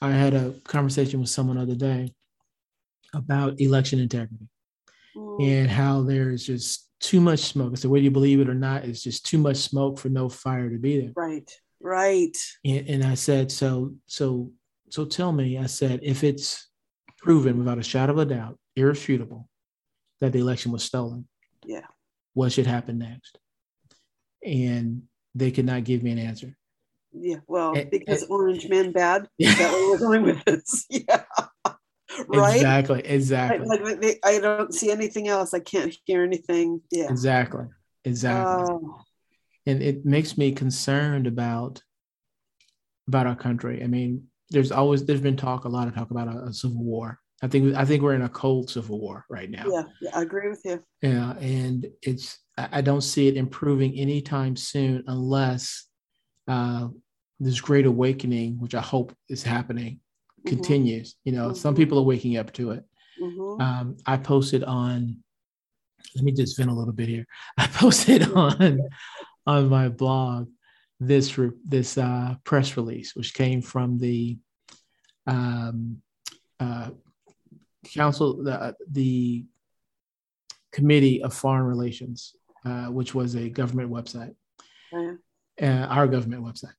I 0.00 0.10
had 0.10 0.34
a 0.34 0.52
conversation 0.64 1.20
with 1.20 1.28
someone 1.28 1.56
the 1.56 1.62
other 1.62 1.74
day 1.74 2.14
about 3.14 3.60
election 3.60 3.98
integrity 3.98 4.48
mm. 5.16 5.42
and 5.42 5.70
how 5.70 6.02
there's 6.02 6.46
just 6.46 6.90
too 7.00 7.20
much 7.20 7.40
smoke. 7.40 7.72
I 7.72 7.76
said, 7.76 7.90
whether 7.90 8.02
you 8.02 8.10
believe 8.10 8.40
it 8.40 8.48
or 8.48 8.54
not, 8.54 8.84
it's 8.84 9.02
just 9.02 9.26
too 9.26 9.38
much 9.38 9.56
smoke 9.56 9.98
for 9.98 10.08
no 10.08 10.28
fire 10.28 10.70
to 10.70 10.78
be 10.78 11.00
there. 11.00 11.12
Right, 11.14 11.50
right. 11.80 12.36
And, 12.64 12.88
and 12.88 13.04
I 13.04 13.14
said, 13.14 13.52
so, 13.52 13.94
so, 14.06 14.50
so 14.90 15.04
tell 15.04 15.32
me, 15.32 15.58
I 15.58 15.66
said, 15.66 16.00
if 16.02 16.24
it's 16.24 16.68
proven 17.18 17.58
without 17.58 17.78
a 17.78 17.82
shadow 17.82 18.12
of 18.12 18.18
a 18.18 18.24
doubt, 18.24 18.58
irrefutable, 18.76 19.48
that 20.20 20.32
the 20.32 20.40
election 20.40 20.72
was 20.72 20.82
stolen. 20.82 21.26
Yeah. 21.64 21.86
What 22.34 22.52
should 22.52 22.66
happen 22.66 22.98
next? 22.98 23.38
And 24.44 25.02
they 25.34 25.50
could 25.50 25.64
not 25.64 25.84
give 25.84 26.02
me 26.02 26.10
an 26.10 26.18
answer. 26.18 26.56
Yeah, 27.12 27.36
well, 27.46 27.74
and, 27.74 27.90
because 27.90 28.22
and, 28.22 28.30
Orange 28.30 28.68
Man 28.68 28.92
bad. 28.92 29.28
Yeah. 29.38 29.54
That 29.54 29.72
we're 29.72 29.98
going 29.98 30.22
with 30.22 30.44
this. 30.44 30.86
Yeah. 30.90 31.22
right. 32.28 32.56
Exactly. 32.56 33.00
Exactly. 33.04 33.66
Like, 33.66 33.80
like 33.82 34.00
they, 34.00 34.18
I 34.24 34.38
don't 34.40 34.74
see 34.74 34.90
anything 34.90 35.28
else. 35.28 35.54
I 35.54 35.60
can't 35.60 35.96
hear 36.04 36.22
anything. 36.22 36.80
Yeah. 36.90 37.10
Exactly. 37.10 37.66
Exactly. 38.04 38.74
Uh, 38.74 38.78
and 39.66 39.82
it 39.82 40.04
makes 40.04 40.36
me 40.36 40.52
concerned 40.52 41.26
about 41.26 41.82
about 43.08 43.26
our 43.26 43.36
country. 43.36 43.82
I 43.82 43.86
mean, 43.86 44.26
there's 44.50 44.72
always 44.72 45.04
there's 45.04 45.20
been 45.20 45.36
talk 45.36 45.64
a 45.64 45.68
lot 45.68 45.88
of 45.88 45.94
talk 45.94 46.10
about 46.10 46.28
a, 46.28 46.44
a 46.44 46.52
civil 46.52 46.84
war 46.84 47.18
I 47.44 47.48
think 47.48 47.74
I 47.74 47.84
think 47.84 48.02
we're 48.02 48.14
in 48.14 48.22
a 48.22 48.28
cold 48.28 48.70
civil 48.70 48.98
war 48.98 49.26
right 49.28 49.50
now. 49.50 49.64
Yeah, 49.70 49.82
yeah, 50.00 50.10
I 50.14 50.22
agree 50.22 50.48
with 50.48 50.62
you. 50.64 50.82
Yeah, 51.02 51.32
and 51.32 51.86
it's 52.00 52.38
I 52.56 52.82
don't 52.82 53.00
see 53.00 53.26
it 53.26 53.36
improving 53.36 53.98
anytime 53.98 54.56
soon 54.56 55.04
unless 55.08 55.86
uh, 56.46 56.88
this 57.40 57.60
great 57.60 57.86
awakening, 57.86 58.60
which 58.60 58.74
I 58.74 58.80
hope 58.80 59.14
is 59.28 59.42
happening, 59.42 59.94
mm-hmm. 59.94 60.48
continues. 60.50 61.16
You 61.24 61.32
know, 61.32 61.48
mm-hmm. 61.48 61.56
some 61.56 61.74
people 61.74 61.98
are 61.98 62.04
waking 62.04 62.36
up 62.36 62.52
to 62.54 62.72
it. 62.72 62.84
Mm-hmm. 63.20 63.60
Um, 63.60 63.96
I 64.06 64.16
posted 64.16 64.64
on. 64.64 65.18
Let 66.14 66.24
me 66.24 66.32
just 66.32 66.56
vent 66.56 66.70
a 66.70 66.74
little 66.74 66.92
bit 66.92 67.08
here. 67.08 67.26
I 67.58 67.66
posted 67.66 68.30
on 68.32 68.80
on 69.46 69.68
my 69.68 69.88
blog 69.88 70.48
this 71.00 71.38
this 71.64 71.98
uh, 71.98 72.36
press 72.44 72.76
release, 72.76 73.16
which 73.16 73.34
came 73.34 73.62
from 73.62 73.98
the 73.98 74.38
um, 75.26 76.02
uh, 76.60 76.90
council 77.84 78.42
the, 78.42 78.76
the 78.90 79.44
committee 80.72 81.22
of 81.22 81.34
foreign 81.34 81.64
relations 81.64 82.34
uh, 82.64 82.86
which 82.86 83.14
was 83.14 83.34
a 83.34 83.48
government 83.48 83.90
website 83.90 84.34
uh, 85.62 85.86
our 85.88 86.06
government 86.06 86.44
website 86.44 86.74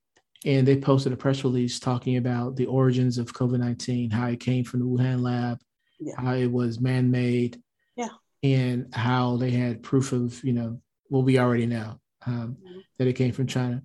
and 0.46 0.68
they 0.68 0.78
posted 0.78 1.12
a 1.12 1.18
press 1.18 1.44
release 1.44 1.80
talking 1.80 2.18
about 2.18 2.56
the 2.56 2.66
origins 2.66 3.18
of 3.18 3.34
covid-19 3.34 4.12
how 4.12 4.28
it 4.28 4.40
came 4.40 4.64
from 4.64 4.80
the 4.80 4.86
wuhan 4.86 5.22
lab 5.22 5.60
yeah. 6.00 6.14
how 6.18 6.34
it 6.34 6.52
was 6.52 6.80
man-made 6.80 7.62
yeah. 7.96 8.10
and 8.44 8.94
how 8.94 9.38
they 9.38 9.52
had 9.52 9.84
proof 9.84 10.12
of 10.12 10.44
you 10.44 10.54
know 10.54 10.80
what 11.10 11.26
we 11.26 11.40
already 11.40 11.66
know 11.66 12.00
um, 12.26 12.58
mm-hmm. 12.64 12.80
that 12.98 13.08
it 13.08 13.14
came 13.14 13.32
from 13.32 13.48
china 13.48 13.82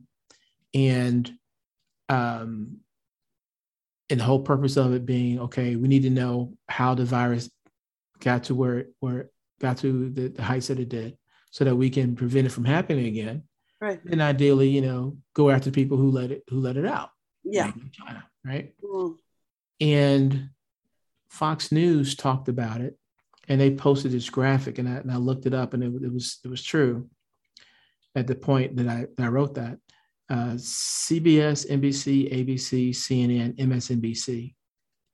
and 0.75 1.33
um, 2.09 2.79
and 4.09 4.19
the 4.19 4.25
whole 4.25 4.41
purpose 4.43 4.77
of 4.77 4.93
it 4.93 5.07
being 5.07 5.41
okay 5.41 5.77
we 5.77 5.89
need 5.89 6.03
to 6.03 6.11
know 6.11 6.55
how 6.69 6.95
the 6.95 7.05
virus 7.05 7.51
got 8.21 8.45
to 8.45 8.55
where 8.55 8.87
where 9.01 9.19
it 9.19 9.33
got 9.61 9.79
to 9.79 10.11
the, 10.11 10.29
the 10.29 10.43
heights 10.43 10.69
that 10.69 10.81
it 10.81 10.89
did 10.89 11.17
so 11.51 11.65
that 11.65 11.77
we 11.77 11.91
can 11.91 12.15
prevent 12.15 12.47
it 12.47 12.51
from 12.51 12.65
happening 12.65 13.07
again 13.07 13.43
right 13.81 14.01
and 14.11 14.21
ideally 14.21 14.69
you 14.69 14.81
know 14.81 15.17
go 15.35 15.51
after 15.51 15.71
people 15.71 15.97
who 15.97 16.11
let 16.11 16.31
it 16.31 16.43
who 16.49 16.59
let 16.59 16.77
it 16.77 16.87
out 16.87 17.11
yeah 17.45 17.73
china 17.93 18.25
right 18.45 18.75
mm. 18.83 19.15
and 19.81 20.51
fox 21.29 21.73
news 21.73 22.15
talked 22.15 22.49
about 22.49 22.81
it 22.81 22.97
and 23.49 23.61
they 23.61 23.75
posted 23.75 24.13
this 24.13 24.31
graphic 24.31 24.79
and 24.79 24.89
I, 24.89 24.93
and 24.97 25.11
I 25.11 25.17
looked 25.17 25.47
it 25.47 25.55
up 25.55 25.75
and 25.75 25.83
it, 25.83 26.05
it 26.05 26.13
was 26.13 26.39
it 26.45 26.49
was 26.49 26.63
true 26.63 27.09
at 28.15 28.27
the 28.27 28.35
point 28.35 28.77
that 28.77 28.89
I, 28.89 29.07
that 29.17 29.25
I 29.25 29.29
wrote 29.29 29.55
that 29.55 29.79
uh, 30.31 30.55
CBS, 30.55 31.69
NBC, 31.69 32.33
ABC, 32.33 32.91
CNN, 32.91 33.57
MSNBC, 33.57 34.55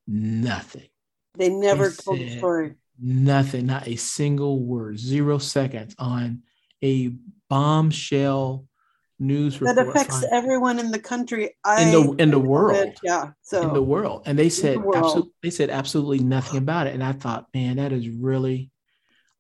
nothing. 0.06 0.88
They 1.36 1.48
never 1.48 1.88
they 1.88 1.96
told 1.96 2.18
the 2.18 2.36
story. 2.36 2.74
Nothing, 3.00 3.66
not 3.66 3.86
a 3.86 3.96
single 3.96 4.64
word, 4.64 4.98
zero 4.98 5.38
seconds 5.38 5.94
on 5.98 6.42
a 6.82 7.12
bombshell 7.48 8.66
news 9.18 9.58
that 9.58 9.78
affects 9.78 10.24
everyone 10.30 10.78
in 10.78 10.90
the 10.90 10.98
country. 10.98 11.56
I, 11.64 11.82
in 11.82 11.92
the 11.92 12.12
in 12.22 12.30
the 12.30 12.38
world, 12.38 12.94
yeah. 13.02 13.30
So 13.42 13.62
in 13.62 13.74
the 13.74 13.82
world, 13.82 14.22
and 14.26 14.38
they 14.38 14.48
said 14.48 14.78
the 14.78 14.92
absolutely, 14.96 15.32
they 15.42 15.50
said 15.50 15.70
absolutely 15.70 16.20
nothing 16.20 16.58
about 16.58 16.86
it, 16.86 16.94
and 16.94 17.04
I 17.04 17.12
thought, 17.12 17.46
man, 17.54 17.76
that 17.76 17.92
is 17.92 18.08
really 18.08 18.70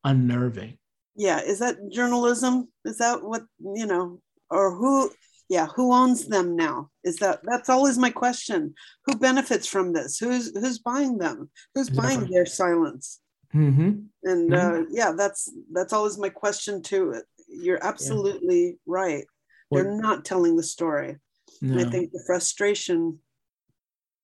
unnerving. 0.04 0.78
Yeah, 1.14 1.40
is 1.40 1.60
that 1.60 1.76
journalism? 1.90 2.68
Is 2.84 2.98
that 2.98 3.22
what 3.22 3.42
you 3.60 3.86
know, 3.86 4.20
or 4.50 4.74
who? 4.74 5.10
yeah 5.48 5.66
who 5.76 5.94
owns 5.94 6.26
them 6.26 6.56
now 6.56 6.90
is 7.04 7.18
that 7.18 7.38
that's 7.44 7.68
always 7.68 7.96
my 7.96 8.10
question 8.10 8.74
who 9.04 9.16
benefits 9.16 9.66
from 9.66 9.92
this 9.92 10.18
who's 10.18 10.50
who's 10.58 10.80
buying 10.80 11.18
them 11.18 11.48
who's 11.72 11.88
buying 11.88 12.28
their 12.30 12.44
silence 12.44 13.20
mm-hmm. 13.56 13.90
and 14.24 14.50
mm-hmm. 14.50 14.82
Uh, 14.82 14.84
yeah 14.90 15.12
that's 15.16 15.52
that's 15.72 15.92
always 15.92 16.18
my 16.18 16.28
question 16.28 16.82
too 16.82 17.14
you're 17.48 17.84
absolutely 17.84 18.64
yeah. 18.64 18.72
right 18.86 19.24
they're 19.70 19.96
not 19.96 20.24
telling 20.24 20.56
the 20.56 20.62
story 20.62 21.16
no. 21.62 21.80
i 21.80 21.84
think 21.90 22.12
the 22.12 22.22
frustration 22.26 23.18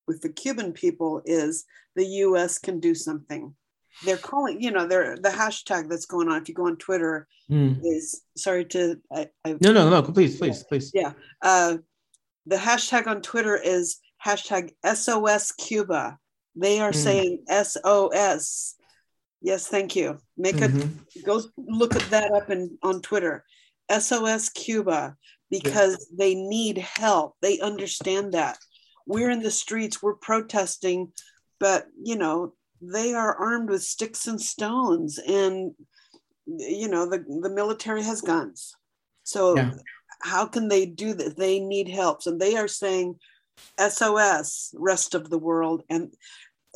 with 0.06 0.20
the 0.20 0.28
cuban 0.28 0.72
people 0.72 1.22
is 1.24 1.64
the 1.96 2.04
us 2.04 2.58
can 2.58 2.80
do 2.80 2.94
something 2.94 3.54
they're 4.04 4.16
calling 4.16 4.60
you 4.60 4.70
know 4.70 4.86
they're 4.86 5.16
the 5.16 5.28
hashtag 5.28 5.88
that's 5.88 6.06
going 6.06 6.28
on 6.28 6.40
if 6.40 6.48
you 6.48 6.54
go 6.54 6.66
on 6.66 6.76
twitter 6.76 7.26
mm. 7.50 7.78
is 7.84 8.22
sorry 8.36 8.64
to 8.64 9.00
I, 9.12 9.28
I, 9.44 9.56
no 9.60 9.72
no 9.72 9.90
no 9.90 10.02
please 10.02 10.38
please 10.38 10.64
please 10.64 10.90
yeah 10.94 11.12
uh, 11.42 11.76
the 12.46 12.56
hashtag 12.56 13.06
on 13.06 13.20
twitter 13.20 13.56
is 13.56 13.98
hashtag 14.24 14.70
sos 14.94 15.52
cuba 15.52 16.18
they 16.56 16.80
are 16.80 16.92
mm. 16.92 16.96
saying 16.96 17.44
sos 17.48 18.76
yes 19.42 19.66
thank 19.66 19.96
you. 19.96 20.18
Make 20.36 20.56
mm-hmm. 20.56 21.20
a 21.20 21.22
go 21.22 21.42
look 21.56 21.94
at 21.94 22.08
that 22.10 22.32
up 22.32 22.50
in 22.50 22.78
on 22.82 23.02
twitter. 23.02 23.44
Sos 23.90 24.48
cuba 24.48 25.16
because 25.50 26.08
yeah. 26.10 26.16
they 26.18 26.34
need 26.34 26.78
help. 26.78 27.36
They 27.42 27.60
understand 27.60 28.32
that. 28.32 28.58
We're 29.06 29.30
in 29.30 29.42
the 29.42 29.50
streets 29.50 30.02
we're 30.02 30.14
protesting 30.14 31.12
but 31.62 31.86
you 32.02 32.16
know 32.16 32.54
they 32.80 33.14
are 33.14 33.36
armed 33.36 33.70
with 33.70 33.84
sticks 33.84 34.26
and 34.26 34.40
stones 34.40 35.18
and 35.18 35.72
you 36.46 36.88
know 36.88 37.08
the, 37.08 37.18
the 37.18 37.50
military 37.50 38.02
has 38.02 38.20
guns. 38.20 38.74
So 39.22 39.56
yeah. 39.56 39.70
how 40.20 40.46
can 40.46 40.66
they 40.66 40.86
do 40.86 41.14
that? 41.14 41.36
They 41.36 41.60
need 41.60 41.88
help. 41.88 42.22
So 42.22 42.36
they 42.36 42.56
are 42.56 42.66
saying 42.66 43.14
sos 43.78 44.74
rest 44.76 45.14
of 45.14 45.30
the 45.30 45.38
world 45.38 45.84
and 45.88 46.12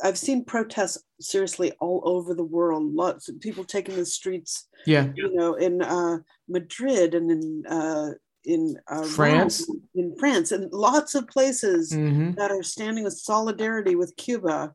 i've 0.03 0.17
seen 0.17 0.45
protests 0.45 1.03
seriously 1.19 1.71
all 1.79 2.01
over 2.05 2.33
the 2.33 2.43
world 2.43 2.93
lots 2.93 3.29
of 3.29 3.39
people 3.39 3.63
taking 3.63 3.95
the 3.95 4.05
streets 4.05 4.67
yeah 4.85 5.07
you 5.15 5.33
know 5.33 5.55
in 5.55 5.81
uh, 5.81 6.17
madrid 6.47 7.13
and 7.13 7.31
in 7.31 7.63
uh, 7.67 8.09
in 8.45 8.77
uh, 8.87 9.03
France, 9.03 9.65
Rome, 9.67 9.81
in 9.95 10.15
France, 10.17 10.53
and 10.53 10.71
lots 10.71 11.15
of 11.15 11.27
places 11.27 11.91
mm-hmm. 11.91 12.31
that 12.33 12.49
are 12.49 12.63
standing 12.63 13.03
with 13.03 13.17
solidarity 13.17 13.95
with 13.95 14.15
Cuba 14.15 14.73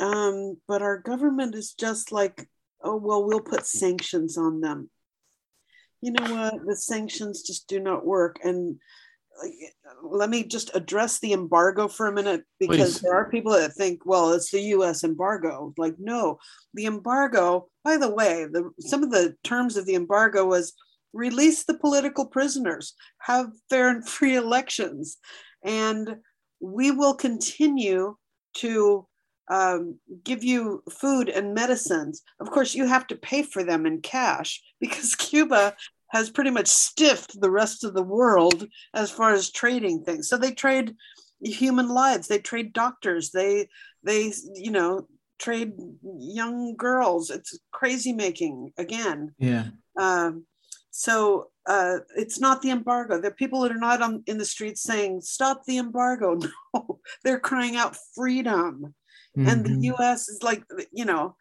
um, 0.00 0.56
but 0.66 0.82
our 0.82 0.98
government 0.98 1.54
is 1.54 1.72
just 1.72 2.12
like, 2.12 2.48
oh, 2.82 2.96
well, 2.96 3.24
we'll 3.24 3.40
put 3.40 3.66
sanctions 3.66 4.36
on 4.36 4.60
them. 4.60 4.90
You 6.00 6.12
know 6.12 6.34
what? 6.34 6.66
The 6.66 6.76
sanctions 6.76 7.42
just 7.42 7.68
do 7.68 7.80
not 7.80 8.04
work. 8.04 8.38
And 8.42 8.78
let 10.02 10.30
me 10.30 10.44
just 10.44 10.74
address 10.74 11.18
the 11.18 11.32
embargo 11.32 11.88
for 11.88 12.06
a 12.06 12.12
minute 12.12 12.44
because 12.58 12.94
Please. 12.94 13.00
there 13.00 13.14
are 13.14 13.30
people 13.30 13.52
that 13.52 13.72
think, 13.72 14.04
well, 14.04 14.32
it's 14.32 14.50
the 14.50 14.60
US 14.60 15.04
embargo. 15.04 15.72
Like, 15.76 15.96
no, 15.98 16.38
the 16.74 16.86
embargo, 16.86 17.68
by 17.82 17.96
the 17.96 18.12
way, 18.12 18.46
the, 18.50 18.70
some 18.80 19.02
of 19.02 19.10
the 19.10 19.34
terms 19.44 19.76
of 19.76 19.86
the 19.86 19.94
embargo 19.94 20.44
was 20.44 20.74
release 21.12 21.64
the 21.64 21.78
political 21.78 22.26
prisoners, 22.26 22.94
have 23.20 23.46
fair 23.70 23.88
and 23.88 24.06
free 24.06 24.36
elections, 24.36 25.16
and 25.64 26.16
we 26.60 26.90
will 26.90 27.14
continue 27.14 28.16
to 28.54 29.06
um, 29.50 29.98
give 30.22 30.42
you 30.42 30.82
food 30.90 31.28
and 31.28 31.54
medicines. 31.54 32.22
Of 32.40 32.50
course, 32.50 32.74
you 32.74 32.86
have 32.86 33.06
to 33.08 33.16
pay 33.16 33.42
for 33.42 33.62
them 33.62 33.86
in 33.86 34.00
cash 34.00 34.62
because 34.80 35.14
Cuba 35.14 35.74
has 36.14 36.30
pretty 36.30 36.50
much 36.50 36.68
stiffed 36.68 37.40
the 37.40 37.50
rest 37.50 37.82
of 37.82 37.92
the 37.92 38.02
world 38.02 38.66
as 38.94 39.10
far 39.10 39.32
as 39.32 39.50
trading 39.50 40.04
things. 40.04 40.28
So 40.28 40.38
they 40.38 40.52
trade 40.52 40.94
human 41.42 41.88
lives, 41.88 42.28
they 42.28 42.38
trade 42.38 42.72
doctors, 42.72 43.32
they 43.32 43.68
they 44.04 44.32
you 44.54 44.70
know 44.70 45.08
trade 45.40 45.72
young 46.02 46.76
girls. 46.76 47.30
It's 47.30 47.58
crazy 47.72 48.12
making 48.12 48.72
again. 48.78 49.34
Yeah. 49.38 49.66
Um, 49.98 50.46
so 50.90 51.48
uh, 51.66 51.98
it's 52.16 52.38
not 52.38 52.62
the 52.62 52.70
embargo. 52.70 53.20
The 53.20 53.32
people 53.32 53.62
that 53.62 53.72
are 53.72 53.86
not 53.88 54.00
on 54.00 54.22
in 54.28 54.38
the 54.38 54.44
streets 54.44 54.82
saying 54.82 55.22
stop 55.22 55.64
the 55.66 55.78
embargo. 55.78 56.38
No, 56.74 56.98
they're 57.22 57.40
crying 57.40 57.76
out 57.76 57.96
freedom. 58.16 58.94
Mm-hmm. 59.36 59.48
And 59.48 59.64
the 59.64 59.70
mm-hmm. 59.70 59.94
U.S. 59.94 60.28
is 60.28 60.42
like, 60.42 60.64
you 60.92 61.04
know, 61.04 61.36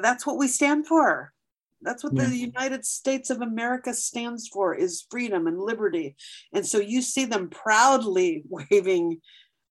that's 0.00 0.26
what 0.26 0.36
we 0.36 0.48
stand 0.48 0.86
for. 0.86 1.32
That's 1.84 2.02
what 2.02 2.14
yeah. 2.14 2.24
the 2.24 2.36
United 2.36 2.84
States 2.84 3.30
of 3.30 3.40
America 3.40 3.94
stands 3.94 4.48
for 4.48 4.74
is 4.74 5.06
freedom 5.10 5.46
and 5.46 5.60
liberty. 5.60 6.16
And 6.52 6.66
so 6.66 6.78
you 6.78 7.02
see 7.02 7.24
them 7.24 7.50
proudly 7.50 8.44
waving 8.48 9.20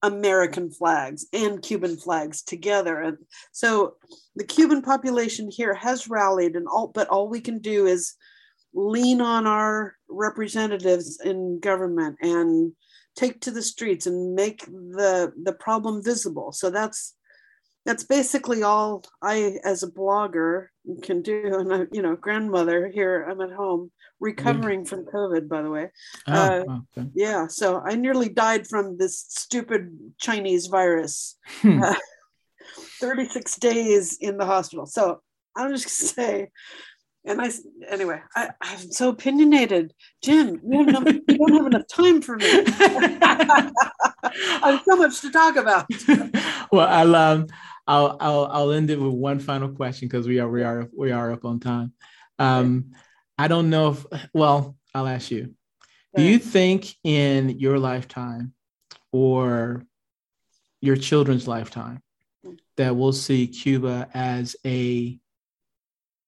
American 0.01 0.69
flags 0.69 1.25
and 1.31 1.61
Cuban 1.61 1.97
flags 1.97 2.41
together. 2.41 2.99
And 2.99 3.17
so 3.51 3.95
the 4.35 4.43
Cuban 4.43 4.81
population 4.81 5.49
here 5.49 5.73
has 5.73 6.09
rallied 6.09 6.55
and 6.55 6.67
all 6.67 6.87
but 6.87 7.07
all 7.07 7.29
we 7.29 7.39
can 7.39 7.59
do 7.59 7.85
is 7.87 8.13
lean 8.73 9.21
on 9.21 9.47
our 9.47 9.95
representatives 10.09 11.19
in 11.23 11.59
government 11.59 12.17
and 12.21 12.73
take 13.15 13.39
to 13.41 13.51
the 13.51 13.61
streets 13.61 14.05
and 14.05 14.35
make 14.35 14.65
the 14.65 15.31
the 15.41 15.53
problem 15.53 16.03
visible. 16.03 16.51
So 16.51 16.69
that's 16.69 17.15
that's 17.85 18.03
basically 18.03 18.63
all 18.63 19.03
I, 19.21 19.59
as 19.63 19.83
a 19.83 19.91
blogger, 19.91 20.67
can 21.01 21.21
do. 21.21 21.57
And 21.59 21.73
I, 21.73 21.85
you 21.91 22.01
know, 22.01 22.15
grandmother 22.15 22.87
here, 22.87 23.27
I'm 23.29 23.41
at 23.41 23.51
home 23.51 23.91
recovering 24.19 24.85
from 24.85 25.05
COVID, 25.05 25.47
by 25.47 25.61
the 25.61 25.69
way. 25.69 25.91
Oh, 26.27 26.33
uh, 26.33 26.79
okay. 26.97 27.09
Yeah, 27.13 27.47
so 27.47 27.81
I 27.85 27.95
nearly 27.95 28.29
died 28.29 28.67
from 28.67 28.97
this 28.97 29.25
stupid 29.27 29.97
Chinese 30.19 30.67
virus. 30.67 31.37
Hmm. 31.61 31.83
Uh, 31.83 31.95
36 32.99 33.57
days 33.57 34.17
in 34.19 34.37
the 34.37 34.45
hospital. 34.45 34.85
So 34.85 35.21
I'm 35.55 35.71
just 35.71 35.85
gonna 35.85 36.09
say, 36.09 36.49
and 37.25 37.41
I 37.41 37.51
anyway, 37.87 38.21
I, 38.35 38.49
I'm 38.61 38.91
so 38.91 39.09
opinionated. 39.09 39.93
Jim, 40.23 40.59
you, 40.65 40.85
have 40.85 41.07
you 41.07 41.37
don't 41.37 41.53
have 41.53 41.65
enough 41.67 41.87
time 41.93 42.21
for 42.21 42.37
me. 42.37 42.45
I 42.47 43.71
have 44.63 44.81
so 44.85 44.95
much 44.95 45.21
to 45.21 45.31
talk 45.31 45.55
about. 45.55 45.85
well, 46.71 46.87
I 46.87 47.03
love. 47.03 47.49
I'll 47.87 48.17
I'll 48.19 48.45
I'll 48.45 48.71
end 48.71 48.89
it 48.89 48.99
with 48.99 49.13
one 49.13 49.39
final 49.39 49.69
question 49.69 50.07
because 50.07 50.27
we 50.27 50.39
are 50.39 50.49
we 50.49 50.63
are 50.63 50.87
we 50.95 51.11
are 51.11 51.31
up 51.31 51.45
on 51.45 51.59
time. 51.59 51.93
Um, 52.39 52.91
I 53.37 53.47
don't 53.47 53.69
know 53.69 53.89
if 53.91 54.05
well, 54.33 54.77
I'll 54.93 55.07
ask 55.07 55.31
you. 55.31 55.53
Do 56.15 56.21
you 56.21 56.37
think 56.37 56.93
in 57.03 57.59
your 57.59 57.79
lifetime 57.79 58.53
or 59.11 59.83
your 60.79 60.95
children's 60.95 61.47
lifetime 61.47 62.01
that 62.77 62.95
we'll 62.95 63.13
see 63.13 63.47
Cuba 63.47 64.07
as 64.13 64.55
a 64.65 65.17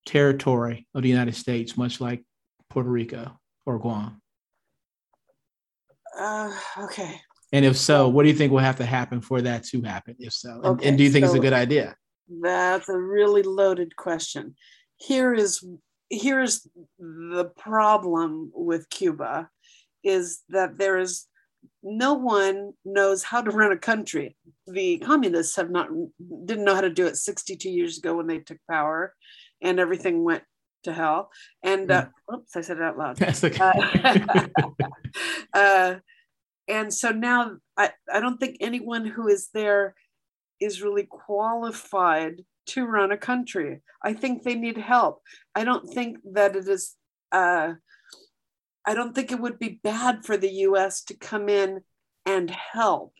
territory 0.05 0.87
of 0.95 1.03
the 1.03 1.09
United 1.09 1.35
States, 1.35 1.77
much 1.77 2.01
like 2.01 2.23
Puerto 2.69 2.89
Rico 2.89 3.39
or 3.65 3.77
Guam? 3.77 4.21
Uh, 6.17 6.51
okay. 6.79 7.21
And 7.53 7.65
if 7.65 7.77
so, 7.77 8.07
what 8.09 8.23
do 8.23 8.29
you 8.29 8.35
think 8.35 8.51
will 8.51 8.59
have 8.59 8.77
to 8.77 8.85
happen 8.85 9.21
for 9.21 9.41
that 9.41 9.63
to 9.65 9.81
happen? 9.81 10.15
If 10.19 10.33
so, 10.33 10.49
and, 10.49 10.65
okay, 10.65 10.89
and 10.89 10.97
do 10.97 11.03
you 11.03 11.09
think 11.09 11.25
so 11.25 11.31
it's 11.31 11.37
a 11.37 11.41
good 11.41 11.53
idea? 11.53 11.95
That's 12.41 12.89
a 12.89 12.97
really 12.97 13.43
loaded 13.43 13.95
question. 13.95 14.55
Here 14.97 15.33
is 15.33 15.63
here 16.09 16.41
is 16.41 16.67
the 16.99 17.51
problem 17.57 18.51
with 18.53 18.89
Cuba, 18.89 19.49
is 20.03 20.41
that 20.49 20.77
there 20.77 20.97
is 20.97 21.27
no 21.83 22.13
one 22.13 22.73
knows 22.83 23.23
how 23.23 23.41
to 23.41 23.51
run 23.51 23.71
a 23.71 23.77
country. 23.77 24.35
The 24.67 24.97
communists 24.99 25.55
have 25.55 25.69
not 25.69 25.89
didn't 26.45 26.65
know 26.65 26.75
how 26.75 26.81
to 26.81 26.89
do 26.89 27.05
it 27.05 27.17
62 27.17 27.69
years 27.69 27.97
ago 27.97 28.15
when 28.15 28.27
they 28.27 28.39
took 28.39 28.57
power, 28.69 29.13
and 29.61 29.79
everything 29.79 30.23
went 30.23 30.43
to 30.83 30.93
hell. 30.93 31.29
And 31.63 31.91
uh, 31.91 32.07
hmm. 32.27 32.35
oops, 32.35 32.55
I 32.55 32.61
said 32.61 32.77
it 32.77 32.83
out 32.83 32.97
loud. 32.97 33.15
That's 33.17 33.43
okay. 33.43 33.59
uh, 33.59 34.47
uh, 35.53 35.95
and 36.67 36.93
so 36.93 37.11
now 37.11 37.57
I, 37.77 37.91
I 38.11 38.19
don't 38.19 38.39
think 38.39 38.57
anyone 38.59 39.05
who 39.05 39.27
is 39.27 39.49
there 39.53 39.95
is 40.59 40.81
really 40.81 41.03
qualified 41.03 42.43
to 42.67 42.85
run 42.85 43.11
a 43.11 43.17
country. 43.17 43.81
I 44.01 44.13
think 44.13 44.43
they 44.43 44.55
need 44.55 44.77
help. 44.77 45.21
I 45.53 45.63
don't 45.63 45.87
think 45.87 46.17
that 46.33 46.55
it 46.55 46.67
is, 46.67 46.95
uh, 47.31 47.73
I 48.85 48.93
don't 48.93 49.13
think 49.13 49.31
it 49.31 49.39
would 49.39 49.59
be 49.59 49.79
bad 49.83 50.25
for 50.25 50.37
the 50.37 50.49
US 50.49 51.03
to 51.05 51.17
come 51.17 51.49
in 51.49 51.81
and 52.25 52.49
help, 52.49 53.13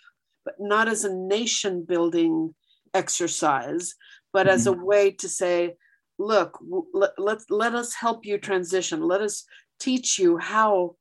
but 0.44 0.56
not 0.60 0.88
as 0.88 1.04
a 1.04 1.14
nation 1.14 1.86
building 1.88 2.56
exercise, 2.94 3.94
but 4.34 4.48
mm-hmm. 4.48 4.56
as 4.56 4.68
a 4.68 4.72
mm-hmm. 4.72 4.86
way 4.86 5.12
to 5.12 5.30
say, 5.30 5.76
look, 6.18 6.58
let, 6.94 7.12
let, 7.18 7.40
let 7.50 7.76
us 7.76 7.94
help 7.94 8.26
you 8.26 8.38
transition. 8.38 9.02
Let 9.02 9.22
us 9.22 9.44
teach 9.80 10.18
you 10.18 10.38
how 10.38 10.96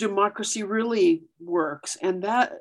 democracy 0.00 0.62
really 0.62 1.22
works. 1.38 1.96
And 2.02 2.22
that 2.24 2.52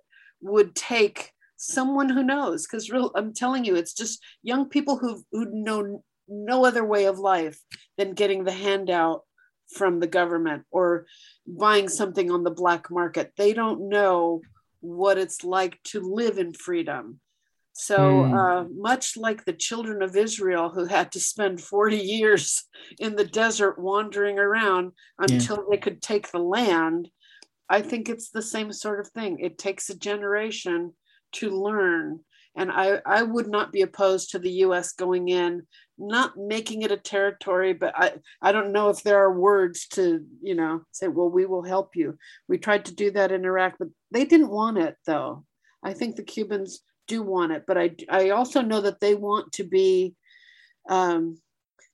would 0.41 0.75
take 0.75 1.31
someone 1.57 2.09
who 2.09 2.23
knows, 2.23 2.65
because 2.65 2.89
real 2.89 3.11
I'm 3.15 3.33
telling 3.33 3.65
you, 3.65 3.75
it's 3.75 3.93
just 3.93 4.23
young 4.43 4.69
people 4.69 4.97
who 4.97 5.23
who 5.31 5.45
know 5.51 6.03
no 6.27 6.65
other 6.65 6.85
way 6.85 7.05
of 7.05 7.17
life 7.17 7.59
than 7.97 8.13
getting 8.13 8.43
the 8.43 8.51
handout 8.51 9.23
from 9.75 9.99
the 9.99 10.07
government 10.07 10.63
or 10.71 11.05
buying 11.47 11.89
something 11.89 12.31
on 12.31 12.43
the 12.43 12.51
black 12.51 12.89
market. 12.91 13.33
They 13.37 13.53
don't 13.53 13.89
know 13.89 14.41
what 14.81 15.17
it's 15.17 15.43
like 15.43 15.81
to 15.85 15.99
live 16.01 16.37
in 16.37 16.53
freedom. 16.53 17.19
So, 17.73 17.97
mm. 17.97 18.33
uh, 18.33 18.67
much 18.75 19.15
like 19.15 19.45
the 19.45 19.53
children 19.53 20.01
of 20.01 20.17
Israel 20.17 20.69
who 20.69 20.85
had 20.85 21.13
to 21.13 21.19
spend 21.19 21.61
40 21.61 21.97
years 21.97 22.65
in 22.99 23.15
the 23.15 23.23
desert 23.23 23.79
wandering 23.79 24.37
around 24.37 24.91
until 25.17 25.57
yeah. 25.57 25.63
they 25.71 25.77
could 25.77 26.01
take 26.01 26.29
the 26.29 26.39
land, 26.39 27.09
I 27.69 27.81
think 27.81 28.09
it's 28.09 28.29
the 28.29 28.41
same 28.41 28.71
sort 28.73 28.99
of 28.99 29.09
thing. 29.09 29.39
It 29.39 29.57
takes 29.57 29.89
a 29.89 29.97
generation 29.97 30.93
to 31.33 31.49
learn. 31.49 32.21
And 32.55 32.71
I, 32.71 32.99
I 33.05 33.21
would 33.21 33.47
not 33.47 33.71
be 33.71 33.83
opposed 33.83 34.31
to 34.31 34.39
the 34.39 34.51
US 34.63 34.93
going 34.93 35.29
in, 35.29 35.67
not 35.97 36.35
making 36.35 36.81
it 36.81 36.91
a 36.91 36.97
territory, 36.97 37.73
but 37.73 37.93
I, 37.95 38.13
I 38.41 38.51
don't 38.51 38.71
know 38.71 38.89
if 38.89 39.03
there 39.03 39.19
are 39.19 39.39
words 39.39 39.87
to, 39.89 40.25
you 40.41 40.55
know, 40.55 40.81
say, 40.91 41.07
well, 41.07 41.29
we 41.29 41.45
will 41.45 41.63
help 41.63 41.95
you. 41.95 42.17
We 42.47 42.57
tried 42.57 42.85
to 42.85 42.95
do 42.95 43.11
that 43.11 43.31
in 43.31 43.45
Iraq, 43.45 43.75
but 43.77 43.89
they 44.11 44.25
didn't 44.25 44.49
want 44.49 44.77
it 44.79 44.95
though. 45.05 45.45
I 45.83 45.93
think 45.93 46.15
the 46.15 46.23
Cubans 46.23 46.81
do 47.07 47.21
want 47.21 47.51
it, 47.51 47.63
but 47.67 47.77
I, 47.77 47.91
I 48.09 48.31
also 48.31 48.61
know 48.61 48.81
that 48.81 48.99
they 48.99 49.15
want 49.15 49.53
to 49.53 49.63
be 49.63 50.15
um, 50.89 51.37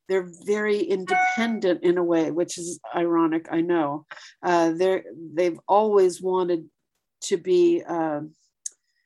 they're 0.07 0.29
very 0.45 0.79
independent 0.79 1.83
in 1.83 1.97
a 1.97 2.03
way, 2.03 2.31
which 2.31 2.57
is 2.57 2.79
ironic. 2.95 3.47
I 3.51 3.61
know 3.61 4.05
uh, 4.43 4.71
they're 4.71 5.03
they've 5.33 5.59
always 5.67 6.21
wanted 6.21 6.69
to 7.23 7.37
be, 7.37 7.83
uh, 7.87 8.21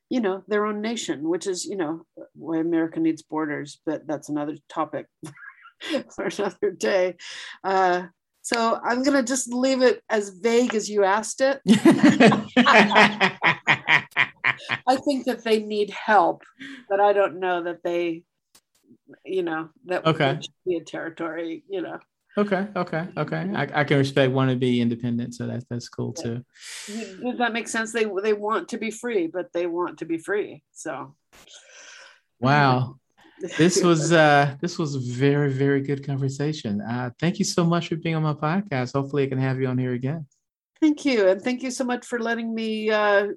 you 0.10 0.20
know, 0.20 0.44
their 0.48 0.66
own 0.66 0.82
nation, 0.82 1.28
which 1.28 1.48
is 1.48 1.66
you 1.66 1.78
know 1.78 2.06
why 2.34 2.58
America 2.58 3.00
needs 3.00 3.22
borders, 3.22 3.80
but 3.86 4.06
that's 4.08 4.30
another 4.30 4.58
topic 4.68 5.08
for 6.16 6.26
another 6.26 6.72
day. 6.72 7.16
Uh, 7.64 8.08
so 8.42 8.80
I'm 8.84 9.04
gonna 9.04 9.24
just 9.24 9.52
leave 9.54 9.82
it 9.82 10.02
as 10.10 10.30
vague 10.30 10.74
as 10.76 10.90
you 10.90 11.04
asked 11.04 11.42
it. 11.42 11.62
I 14.88 14.96
think 15.06 15.26
that 15.26 15.44
they 15.44 15.60
need 15.60 15.92
help, 15.92 16.44
but 16.90 17.00
I 17.00 17.14
don't 17.14 17.40
know 17.40 17.64
that 17.64 17.84
they 17.84 18.24
you 19.26 19.44
know, 19.44 19.70
that 19.86 20.06
okay. 20.06 20.34
would 20.34 20.48
be 20.66 20.78
a 20.78 20.84
territory, 20.84 21.64
you 21.70 21.82
know. 21.82 22.00
Okay, 22.38 22.68
okay, 22.76 23.08
okay. 23.18 23.52
I, 23.56 23.82
I 23.82 23.84
can 23.84 23.98
respect 23.98 24.32
want 24.32 24.52
to 24.52 24.56
be 24.56 24.82
independent, 24.82 25.34
so 25.34 25.48
that's 25.48 25.66
that's 25.70 25.90
cool 25.90 26.14
yeah. 26.18 26.24
too. 26.24 26.46
Does 27.24 27.38
that 27.40 27.54
make 27.54 27.68
sense? 27.68 27.92
They 27.92 28.06
they 28.24 28.34
want 28.34 28.70
to 28.70 28.78
be 28.78 28.92
free, 28.92 29.28
but 29.28 29.52
they 29.52 29.66
want 29.66 30.00
to 30.00 30.06
be 30.06 30.18
free. 30.18 30.64
So 30.72 31.16
wow. 32.40 32.96
this 33.58 33.82
was 33.84 34.12
uh 34.12 34.56
this 34.62 34.78
was 34.78 34.96
a 34.96 35.00
very, 35.00 35.52
very 35.52 35.82
good 35.82 36.06
conversation. 36.06 36.82
Uh 36.82 37.10
thank 37.20 37.40
you 37.40 37.46
so 37.46 37.66
much 37.66 37.88
for 37.88 37.96
being 37.96 38.16
on 38.16 38.24
my 38.24 38.34
podcast. 38.34 38.94
Hopefully 38.94 39.24
I 39.24 39.28
can 39.28 39.40
have 39.40 39.60
you 39.60 39.68
on 39.68 39.78
here 39.78 39.94
again. 39.94 40.26
Thank 40.82 41.04
you. 41.04 41.28
And 41.28 41.42
thank 41.42 41.62
you 41.62 41.72
so 41.72 41.84
much 41.84 42.06
for 42.06 42.20
letting 42.20 42.56
me 42.56 42.90
uh, 42.90 43.28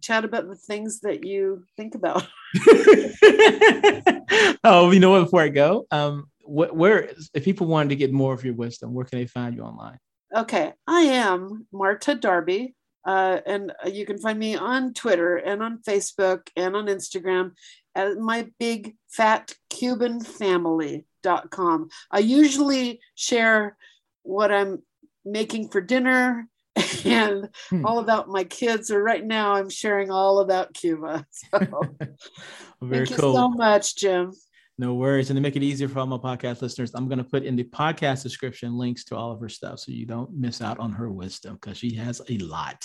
chat 0.00 0.24
about 0.24 0.48
the 0.48 0.54
things 0.54 1.00
that 1.00 1.24
you 1.24 1.64
think 1.76 1.96
about. 1.96 2.24
oh, 4.64 4.92
you 4.92 5.00
know 5.00 5.10
what? 5.10 5.24
Before 5.24 5.42
I 5.42 5.48
go, 5.48 5.86
um, 5.90 6.28
wh- 6.42 6.72
where, 6.72 7.10
if 7.32 7.44
people 7.44 7.66
wanted 7.66 7.88
to 7.88 7.96
get 7.96 8.12
more 8.12 8.32
of 8.32 8.44
your 8.44 8.54
wisdom, 8.54 8.94
where 8.94 9.04
can 9.04 9.18
they 9.18 9.26
find 9.26 9.56
you 9.56 9.62
online? 9.62 9.98
Okay, 10.34 10.72
I 10.86 11.00
am 11.00 11.66
Marta 11.72 12.14
Darby, 12.14 12.76
uh, 13.04 13.40
and 13.44 13.72
you 13.86 14.06
can 14.06 14.18
find 14.18 14.38
me 14.38 14.56
on 14.56 14.94
Twitter 14.94 15.36
and 15.36 15.64
on 15.64 15.78
Facebook 15.78 16.48
and 16.56 16.76
on 16.76 16.86
Instagram 16.86 17.52
at 17.96 18.18
my 18.18 18.48
big 18.60 18.94
fat 19.08 19.54
Cuban 19.68 20.20
family.com. 20.20 21.88
I 22.10 22.20
usually 22.20 23.00
share 23.16 23.76
what 24.22 24.52
I'm 24.52 24.82
making 25.24 25.68
for 25.68 25.80
dinner 25.80 26.48
and 27.04 27.48
hmm. 27.70 27.86
all 27.86 27.98
about 27.98 28.28
my 28.28 28.44
kids. 28.44 28.90
Or 28.90 29.02
right 29.02 29.24
now, 29.24 29.54
I'm 29.54 29.70
sharing 29.70 30.10
all 30.10 30.40
about 30.40 30.74
Cuba. 30.74 31.26
So 31.34 31.58
Very 32.82 33.06
thank 33.06 33.20
cool. 33.20 33.30
you 33.30 33.36
so 33.36 33.48
much, 33.48 33.96
Jim. 33.96 34.32
No 34.76 34.94
worries. 34.94 35.30
And 35.30 35.36
to 35.36 35.40
make 35.40 35.54
it 35.54 35.62
easier 35.62 35.88
for 35.88 36.00
all 36.00 36.06
my 36.06 36.16
podcast 36.16 36.60
listeners, 36.60 36.92
I'm 36.94 37.06
going 37.06 37.18
to 37.18 37.24
put 37.24 37.44
in 37.44 37.54
the 37.54 37.62
podcast 37.62 38.24
description 38.24 38.76
links 38.76 39.04
to 39.04 39.16
all 39.16 39.30
of 39.30 39.40
her 39.40 39.48
stuff 39.48 39.78
so 39.78 39.92
you 39.92 40.04
don't 40.04 40.34
miss 40.34 40.60
out 40.60 40.80
on 40.80 40.90
her 40.92 41.10
wisdom 41.10 41.54
because 41.54 41.78
she 41.78 41.94
has 41.94 42.20
a 42.28 42.38
lot 42.38 42.84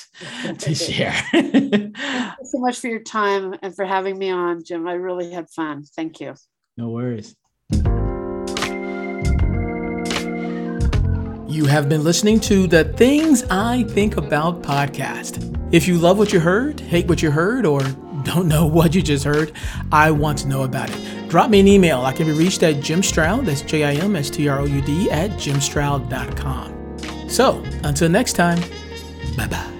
to 0.60 0.75
share. 0.75 1.12
Thank 1.32 1.73
you 1.73 1.91
so 2.43 2.60
much 2.60 2.80
for 2.80 2.88
your 2.88 3.02
time 3.02 3.56
and 3.63 3.75
for 3.75 3.86
having 3.86 4.19
me 4.19 4.30
on, 4.30 4.63
Jim. 4.63 4.88
I 4.88 4.93
really 4.93 5.32
had 5.32 5.49
fun. 5.49 5.84
Thank 5.84 6.21
you. 6.21 6.36
No 6.78 6.89
worries. 6.89 7.36
You 11.60 11.65
have 11.65 11.89
been 11.89 12.06
listening 12.06 12.39
to 12.41 12.67
the 12.67 12.86
Things 12.86 13.43
I 13.50 13.84
Think 13.89 14.15
About 14.15 14.62
podcast. 14.62 15.43
If 15.74 15.89
you 15.89 15.98
love 15.98 16.17
what 16.17 16.32
you 16.32 16.39
heard, 16.39 16.80
hate 16.80 17.06
what 17.10 17.22
you 17.22 17.32
heard, 17.32 17.65
or 17.65 17.82
don't 18.24 18.48
know 18.48 18.65
what 18.78 18.95
you 18.95 19.02
just 19.02 19.26
heard, 19.26 19.52
I 19.91 20.10
want 20.12 20.38
to 20.38 20.48
know 20.48 20.63
about 20.63 20.89
it. 20.89 21.28
Drop 21.28 21.50
me 21.50 21.60
an 21.60 21.67
email. 21.67 22.00
I 22.00 22.13
can 22.13 22.28
be 22.28 22.32
reached 22.32 22.63
at 22.63 22.82
Jim 22.82 23.04
Stroud, 23.04 23.45
that's 23.45 23.62
J 23.62 23.84
I 23.84 23.95
M 23.95 24.15
S 24.15 24.30
T 24.30 24.48
R 24.48 24.62
O 24.62 24.63
U 24.63 24.82
D, 24.82 25.12
at 25.12 25.32
jimstroud.com. 25.32 26.98
So 27.28 27.62
until 27.84 28.08
next 28.08 28.38
time, 28.38 28.62
bye 29.36 29.48
bye. 29.48 29.79